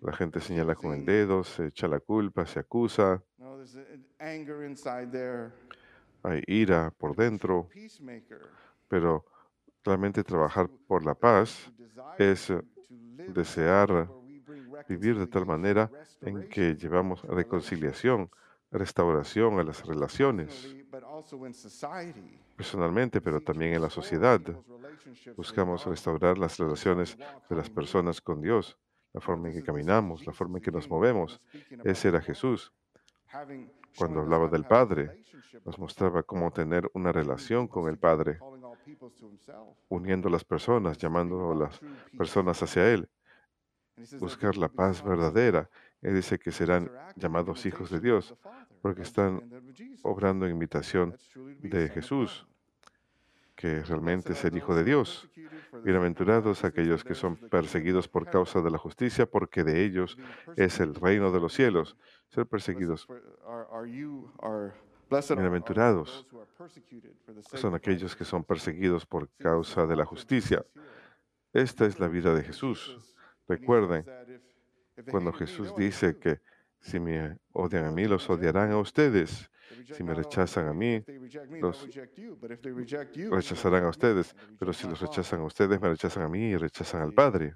La 0.00 0.12
gente 0.12 0.40
señala 0.40 0.74
con 0.74 0.94
el 0.94 1.04
dedo, 1.04 1.44
se 1.44 1.66
echa 1.66 1.88
la 1.88 2.00
culpa, 2.00 2.46
se 2.46 2.60
acusa, 2.60 3.22
hay 6.22 6.42
ira 6.46 6.92
por 6.96 7.14
dentro, 7.16 7.68
pero 8.88 9.24
realmente 9.84 10.24
trabajar 10.24 10.68
por 10.86 11.04
la 11.04 11.14
paz 11.14 11.72
es 12.18 12.50
eh, 12.50 12.60
desear 13.28 14.08
vivir 14.88 15.18
de 15.18 15.26
tal 15.26 15.46
manera 15.46 15.90
en 16.20 16.48
que 16.48 16.74
llevamos 16.74 17.22
reconciliación, 17.22 18.30
restauración 18.70 19.58
a 19.58 19.62
las 19.62 19.84
relaciones, 19.86 20.74
personalmente, 22.56 23.20
pero 23.20 23.40
también 23.40 23.74
en 23.74 23.82
la 23.82 23.90
sociedad. 23.90 24.40
Buscamos 25.36 25.86
restaurar 25.86 26.38
las 26.38 26.58
relaciones 26.58 27.16
de 27.48 27.56
las 27.56 27.70
personas 27.70 28.20
con 28.20 28.40
Dios, 28.40 28.78
la 29.12 29.20
forma 29.20 29.48
en 29.48 29.54
que 29.54 29.62
caminamos, 29.62 30.26
la 30.26 30.32
forma 30.32 30.58
en 30.58 30.64
que 30.64 30.70
nos 30.70 30.88
movemos. 30.88 31.40
Ese 31.84 32.08
era 32.08 32.20
Jesús. 32.20 32.72
Cuando 33.96 34.20
hablaba 34.20 34.48
del 34.48 34.64
Padre, 34.64 35.22
nos 35.64 35.78
mostraba 35.78 36.22
cómo 36.22 36.50
tener 36.50 36.90
una 36.94 37.12
relación 37.12 37.68
con 37.68 37.88
el 37.88 37.98
Padre, 37.98 38.38
uniendo 39.88 40.28
a 40.28 40.30
las 40.30 40.44
personas, 40.44 40.98
llamando 40.98 41.52
a 41.52 41.54
las 41.54 41.80
personas 42.16 42.62
hacia 42.62 42.92
Él, 42.92 43.08
buscar 44.18 44.56
la 44.56 44.68
paz 44.68 45.02
verdadera. 45.02 45.68
Él 46.02 46.14
dice 46.14 46.38
que 46.38 46.52
serán 46.52 46.90
llamados 47.16 47.66
hijos 47.66 47.90
de 47.90 48.00
Dios 48.00 48.34
porque 48.80 49.02
están 49.02 49.42
obrando 50.02 50.46
en 50.46 50.52
imitación 50.52 51.16
de 51.60 51.88
Jesús, 51.88 52.46
que 53.56 53.82
realmente 53.82 54.32
es 54.32 54.44
el 54.44 54.56
Hijo 54.56 54.74
de 54.74 54.84
Dios. 54.84 55.28
Bienaventurados 55.84 56.64
aquellos 56.64 57.02
que 57.02 57.14
son 57.14 57.36
perseguidos 57.36 58.06
por 58.06 58.30
causa 58.30 58.60
de 58.62 58.70
la 58.70 58.78
justicia, 58.78 59.26
porque 59.26 59.64
de 59.64 59.84
ellos 59.84 60.16
es 60.56 60.78
el 60.78 60.94
reino 60.94 61.32
de 61.32 61.40
los 61.40 61.52
cielos. 61.52 61.96
Ser 62.28 62.46
perseguidos. 62.46 63.08
Bienaventurados 65.10 66.26
son 67.54 67.74
aquellos 67.74 68.14
que 68.14 68.24
son 68.24 68.44
perseguidos 68.44 69.06
por 69.06 69.28
causa 69.36 69.86
de 69.86 69.96
la 69.96 70.04
justicia. 70.04 70.64
Esta 71.52 71.86
es 71.86 71.98
la 71.98 72.08
vida 72.08 72.34
de 72.34 72.44
Jesús. 72.44 73.16
Recuerden, 73.48 74.04
cuando 75.10 75.32
Jesús 75.32 75.74
dice 75.76 76.18
que 76.18 76.40
si 76.80 77.00
me 77.00 77.38
odian 77.52 77.84
a 77.84 77.90
mí, 77.90 78.06
los 78.06 78.28
odiarán 78.30 78.70
a 78.70 78.78
ustedes. 78.78 79.50
Si 79.84 80.02
me 80.02 80.14
rechazan 80.14 80.68
a 80.68 80.72
mí, 80.72 81.02
los 81.60 81.88
rechazarán 83.30 83.84
a 83.84 83.88
ustedes. 83.88 84.34
Pero 84.58 84.72
si 84.72 84.88
los 84.88 85.00
rechazan 85.00 85.40
a 85.40 85.44
ustedes, 85.44 85.80
me 85.80 85.88
rechazan 85.88 86.22
a 86.22 86.28
mí 86.28 86.50
y 86.50 86.56
rechazan 86.56 87.02
al 87.02 87.12
Padre. 87.12 87.54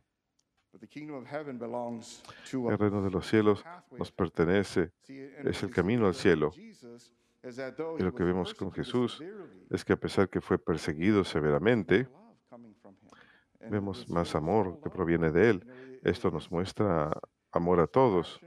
El 2.53 2.79
reino 2.79 3.03
de 3.03 3.11
los 3.11 3.27
cielos 3.27 3.65
nos 3.91 4.11
pertenece, 4.13 4.93
es 5.09 5.63
el 5.63 5.71
camino 5.71 6.07
al 6.07 6.15
cielo. 6.15 6.53
Y 6.55 8.03
lo 8.03 8.15
que 8.15 8.25
vemos 8.25 8.55
con 8.55 8.73
Jesús 8.73 9.23
es 9.71 9.85
que 9.85 9.93
a 9.93 9.97
pesar 9.97 10.29
que 10.29 10.41
fue 10.41 10.59
perseguido 10.59 11.25
severamente, 11.25 12.09
Vemos 13.71 14.09
más 14.09 14.35
amor 14.35 14.81
que 14.83 14.91
proviene 14.91 15.31
de 15.31 15.51
Él. 15.51 15.67
Esto 16.03 16.31
nos 16.31 16.51
muestra 16.51 17.11
amor 17.51 17.81
a 17.81 17.87
todos. 17.87 18.41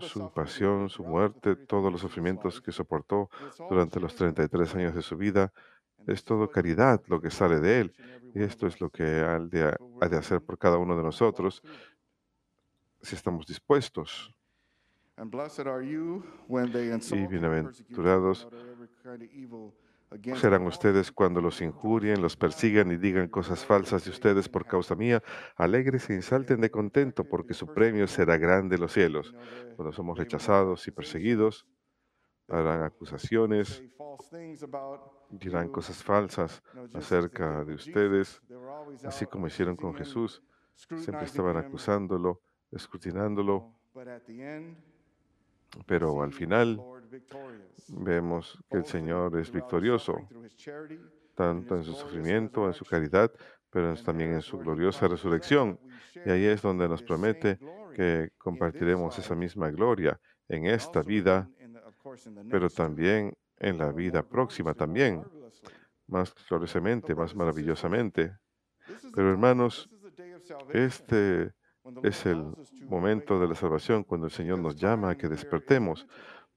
Su 0.00 0.32
pasión, 0.32 0.88
su 0.88 1.04
muerte, 1.04 1.54
todos 1.54 1.92
los 1.92 2.00
sufrimientos 2.00 2.60
que 2.60 2.72
soportó 2.72 3.28
durante 3.68 4.00
los 4.00 4.14
33 4.14 4.74
años 4.76 4.94
de 4.94 5.02
su 5.02 5.16
vida, 5.16 5.52
es 6.06 6.24
todo 6.24 6.50
caridad 6.50 7.02
lo 7.06 7.20
que 7.20 7.30
sale 7.30 7.60
de 7.60 7.80
Él. 7.80 7.94
Y 8.34 8.42
esto 8.42 8.66
es 8.66 8.80
lo 8.80 8.90
que 8.90 9.02
ha 9.02 9.38
de, 9.38 9.76
ha 10.00 10.08
de 10.08 10.16
hacer 10.16 10.40
por 10.40 10.58
cada 10.58 10.78
uno 10.78 10.96
de 10.96 11.02
nosotros 11.02 11.62
si 13.02 13.14
estamos 13.14 13.46
dispuestos. 13.46 14.34
Y 15.16 17.26
bienaventurados 17.26 18.48
serán 20.36 20.66
ustedes 20.66 21.10
cuando 21.10 21.40
los 21.40 21.60
injurien, 21.60 22.22
los 22.22 22.36
persigan 22.36 22.90
y 22.92 22.96
digan 22.96 23.28
cosas 23.28 23.64
falsas 23.64 24.04
de 24.04 24.10
ustedes 24.10 24.48
por 24.48 24.66
causa 24.66 24.94
mía. 24.94 25.22
Alegres 25.56 26.08
y 26.10 26.22
salten 26.22 26.60
de 26.60 26.70
contento, 26.70 27.24
porque 27.24 27.54
su 27.54 27.66
premio 27.66 28.06
será 28.06 28.36
grande 28.36 28.76
en 28.76 28.80
los 28.82 28.92
cielos. 28.92 29.34
Cuando 29.76 29.92
somos 29.92 30.18
rechazados 30.18 30.86
y 30.86 30.90
perseguidos, 30.90 31.66
harán 32.48 32.82
acusaciones, 32.82 33.82
dirán 35.30 35.68
cosas 35.68 36.02
falsas 36.02 36.62
acerca 36.92 37.64
de 37.64 37.74
ustedes, 37.74 38.42
así 39.04 39.26
como 39.26 39.46
hicieron 39.46 39.76
con 39.76 39.94
Jesús. 39.94 40.42
Siempre 40.74 41.24
estaban 41.24 41.56
acusándolo, 41.56 42.40
escrutinándolo, 42.70 43.72
pero 45.86 46.22
al 46.22 46.32
final 46.32 46.80
vemos 47.88 48.58
que 48.70 48.78
el 48.78 48.84
Señor 48.84 49.38
es 49.38 49.50
victorioso, 49.50 50.16
tanto 51.34 51.76
en 51.76 51.84
su 51.84 51.94
sufrimiento, 51.94 52.66
en 52.66 52.74
su 52.74 52.84
caridad, 52.84 53.30
pero 53.70 53.94
también 53.96 54.32
en 54.32 54.42
su 54.42 54.58
gloriosa 54.58 55.08
resurrección. 55.08 55.78
Y 56.24 56.30
ahí 56.30 56.44
es 56.44 56.62
donde 56.62 56.88
nos 56.88 57.02
promete 57.02 57.58
que 57.94 58.30
compartiremos 58.38 59.18
esa 59.18 59.34
misma 59.34 59.70
gloria 59.70 60.18
en 60.48 60.66
esta 60.66 61.02
vida, 61.02 61.48
pero 62.50 62.68
también 62.70 63.34
en 63.58 63.78
la 63.78 63.92
vida 63.92 64.22
próxima 64.22 64.74
también, 64.74 65.24
más 66.06 66.34
gloriosamente, 66.48 67.14
más 67.14 67.34
maravillosamente. 67.34 68.36
Pero 69.14 69.30
hermanos, 69.30 69.88
este 70.72 71.52
es 72.02 72.26
el 72.26 72.44
momento 72.88 73.38
de 73.38 73.48
la 73.48 73.54
salvación 73.54 74.04
cuando 74.04 74.26
el 74.26 74.32
Señor 74.32 74.58
nos 74.58 74.76
llama 74.76 75.10
a 75.10 75.16
que 75.16 75.28
despertemos, 75.28 76.06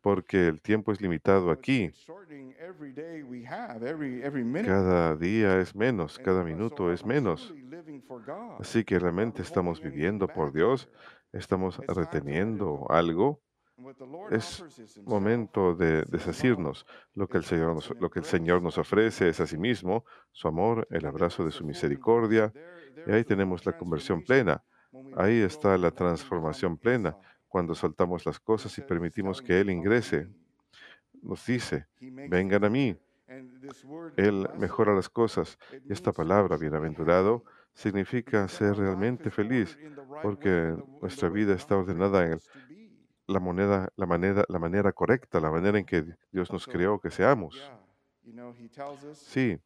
porque 0.07 0.47
el 0.47 0.61
tiempo 0.61 0.93
es 0.93 1.01
limitado 1.01 1.51
aquí. 1.51 1.91
Cada 4.65 5.17
día 5.17 5.59
es 5.59 5.75
menos, 5.75 6.17
cada 6.17 6.45
minuto 6.45 6.93
es 6.93 7.05
menos. 7.05 7.53
Así 8.57 8.85
que 8.85 8.99
realmente 8.99 9.41
estamos 9.41 9.81
viviendo 9.81 10.29
por 10.29 10.53
Dios, 10.53 10.87
estamos 11.33 11.77
reteniendo 11.89 12.85
algo. 12.89 13.41
Es 14.31 14.63
momento 15.03 15.75
de 15.75 16.03
desasirnos. 16.03 16.85
Lo 17.13 17.27
que, 17.27 17.39
el 17.39 17.43
Señor 17.43 17.75
nos, 17.75 17.93
lo 17.99 18.09
que 18.09 18.19
el 18.19 18.25
Señor 18.25 18.61
nos 18.61 18.77
ofrece 18.77 19.27
es 19.27 19.41
a 19.41 19.45
sí 19.45 19.57
mismo, 19.57 20.05
su 20.31 20.47
amor, 20.47 20.87
el 20.89 21.05
abrazo 21.05 21.43
de 21.43 21.51
su 21.51 21.65
misericordia. 21.65 22.53
Y 23.05 23.11
ahí 23.11 23.25
tenemos 23.25 23.65
la 23.65 23.77
conversión 23.77 24.23
plena. 24.23 24.63
Ahí 25.17 25.41
está 25.41 25.77
la 25.77 25.91
transformación 25.91 26.77
plena, 26.77 27.17
cuando 27.47 27.75
soltamos 27.75 28.25
las 28.25 28.39
cosas 28.39 28.77
y 28.77 28.81
permitimos 28.81 29.41
que 29.41 29.59
Él 29.59 29.69
ingrese. 29.69 30.27
Nos 31.21 31.45
dice, 31.45 31.87
vengan 31.99 32.63
a 32.65 32.69
mí. 32.69 32.95
Él 34.15 34.47
mejora 34.57 34.93
las 34.93 35.09
cosas. 35.09 35.57
Y 35.85 35.91
esta 35.91 36.11
palabra, 36.11 36.57
bienaventurado, 36.57 37.43
significa 37.73 38.47
ser 38.47 38.77
realmente 38.77 39.29
feliz, 39.29 39.77
porque 40.23 40.75
nuestra 41.01 41.29
vida 41.29 41.53
está 41.53 41.77
ordenada 41.77 42.25
en 42.25 42.39
la, 43.27 43.39
moneda, 43.39 43.89
la, 43.95 44.05
manera, 44.05 44.45
la 44.47 44.59
manera 44.59 44.91
correcta, 44.93 45.39
la 45.39 45.51
manera 45.51 45.77
en 45.77 45.85
que 45.85 46.05
Dios 46.31 46.51
nos 46.51 46.65
creó 46.65 46.99
que 46.99 47.11
seamos. 47.11 47.61
Sí, 49.13 49.57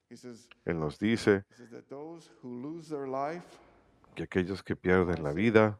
Él 0.65 0.79
nos 0.79 0.99
dice 0.99 1.45
que 4.13 4.23
aquellos 4.23 4.61
que 4.61 4.75
pierden 4.75 5.23
la 5.23 5.31
vida 5.31 5.79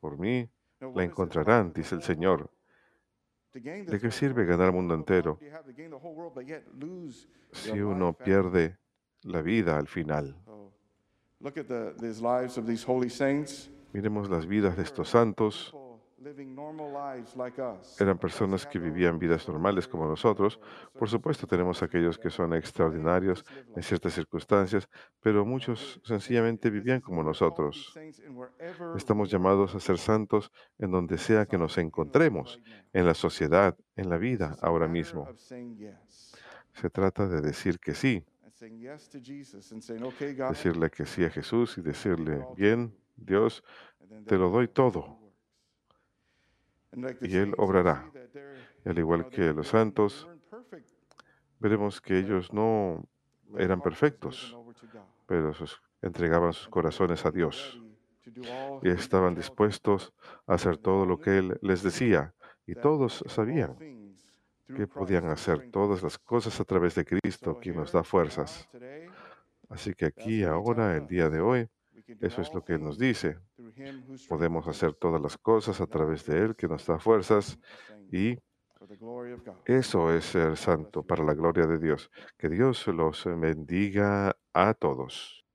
por 0.00 0.18
mí 0.18 0.48
la 0.80 1.04
encontrarán, 1.04 1.72
dice 1.72 1.94
el 1.94 2.02
Señor. 2.02 2.50
¿De 3.52 3.98
qué 4.00 4.10
sirve 4.10 4.44
ganar 4.44 4.66
el 4.66 4.72
mundo 4.74 4.94
entero 4.94 5.38
si 7.52 7.80
uno 7.80 8.12
pierde 8.12 8.76
la 9.22 9.40
vida 9.40 9.78
al 9.78 9.88
final? 9.88 10.36
Miremos 13.92 14.28
las 14.28 14.46
vidas 14.46 14.76
de 14.76 14.82
estos 14.82 15.08
santos 15.08 15.74
eran 18.00 18.18
personas 18.18 18.66
que 18.66 18.78
vivían 18.78 19.18
vidas 19.18 19.46
normales 19.48 19.86
como 19.86 20.06
nosotros. 20.06 20.58
Por 20.98 21.08
supuesto, 21.08 21.46
tenemos 21.46 21.82
aquellos 21.82 22.18
que 22.18 22.30
son 22.30 22.54
extraordinarios 22.54 23.44
en 23.74 23.82
ciertas 23.82 24.14
circunstancias, 24.14 24.88
pero 25.20 25.44
muchos 25.44 26.00
sencillamente 26.04 26.70
vivían 26.70 27.00
como 27.00 27.22
nosotros. 27.22 27.96
Estamos 28.96 29.30
llamados 29.30 29.74
a 29.74 29.80
ser 29.80 29.98
santos 29.98 30.50
en 30.78 30.90
donde 30.90 31.18
sea 31.18 31.46
que 31.46 31.58
nos 31.58 31.78
encontremos, 31.78 32.60
en 32.92 33.06
la 33.06 33.14
sociedad, 33.14 33.76
en 33.94 34.08
la 34.08 34.16
vida, 34.16 34.56
ahora 34.60 34.88
mismo. 34.88 35.28
Se 36.72 36.90
trata 36.90 37.28
de 37.28 37.40
decir 37.40 37.78
que 37.78 37.94
sí, 37.94 38.24
decirle 40.48 40.90
que 40.90 41.06
sí 41.06 41.24
a 41.24 41.30
Jesús 41.30 41.78
y 41.78 41.82
decirle, 41.82 42.44
bien, 42.56 42.96
Dios, 43.16 43.62
te 44.26 44.36
lo 44.36 44.50
doy 44.50 44.68
todo 44.68 45.25
y 47.20 47.36
Él 47.36 47.54
obrará. 47.58 48.10
al 48.84 48.98
igual 48.98 49.28
que 49.28 49.52
los 49.52 49.68
santos, 49.68 50.28
veremos 51.58 52.00
que 52.00 52.18
ellos 52.18 52.52
no 52.52 53.04
eran 53.58 53.80
perfectos, 53.80 54.56
pero 55.26 55.52
entregaban 56.02 56.52
sus 56.52 56.68
corazones 56.68 57.24
a 57.26 57.30
Dios 57.30 57.80
y 58.82 58.88
estaban 58.88 59.34
dispuestos 59.34 60.12
a 60.46 60.54
hacer 60.54 60.76
todo 60.76 61.06
lo 61.06 61.18
que 61.18 61.38
Él 61.38 61.58
les 61.62 61.82
decía. 61.82 62.34
Y 62.66 62.74
todos 62.74 63.24
sabían 63.28 63.76
que 64.66 64.86
podían 64.86 65.26
hacer 65.26 65.70
todas 65.70 66.02
las 66.02 66.18
cosas 66.18 66.58
a 66.60 66.64
través 66.64 66.94
de 66.96 67.04
Cristo, 67.04 67.58
quien 67.60 67.76
nos 67.76 67.92
da 67.92 68.02
fuerzas. 68.02 68.68
Así 69.68 69.94
que 69.94 70.06
aquí, 70.06 70.42
ahora, 70.42 70.96
el 70.96 71.06
día 71.06 71.28
de 71.28 71.40
hoy, 71.40 71.68
eso 72.20 72.40
es 72.40 72.52
lo 72.52 72.64
que 72.64 72.74
Él 72.74 72.82
nos 72.82 72.98
dice. 72.98 73.38
Podemos 74.28 74.66
hacer 74.68 74.94
todas 74.94 75.20
las 75.20 75.36
cosas 75.38 75.80
a 75.80 75.86
través 75.86 76.24
de 76.26 76.38
Él 76.38 76.56
que 76.56 76.68
nos 76.68 76.86
da 76.86 76.98
fuerzas 76.98 77.58
y 78.10 78.36
eso 79.64 80.12
es 80.12 80.24
ser 80.26 80.56
santo 80.56 81.02
para 81.02 81.24
la 81.24 81.34
gloria 81.34 81.66
de 81.66 81.78
Dios. 81.78 82.10
Que 82.36 82.48
Dios 82.48 82.86
los 82.88 83.24
bendiga 83.24 84.36
a 84.52 84.74
todos. 84.74 85.45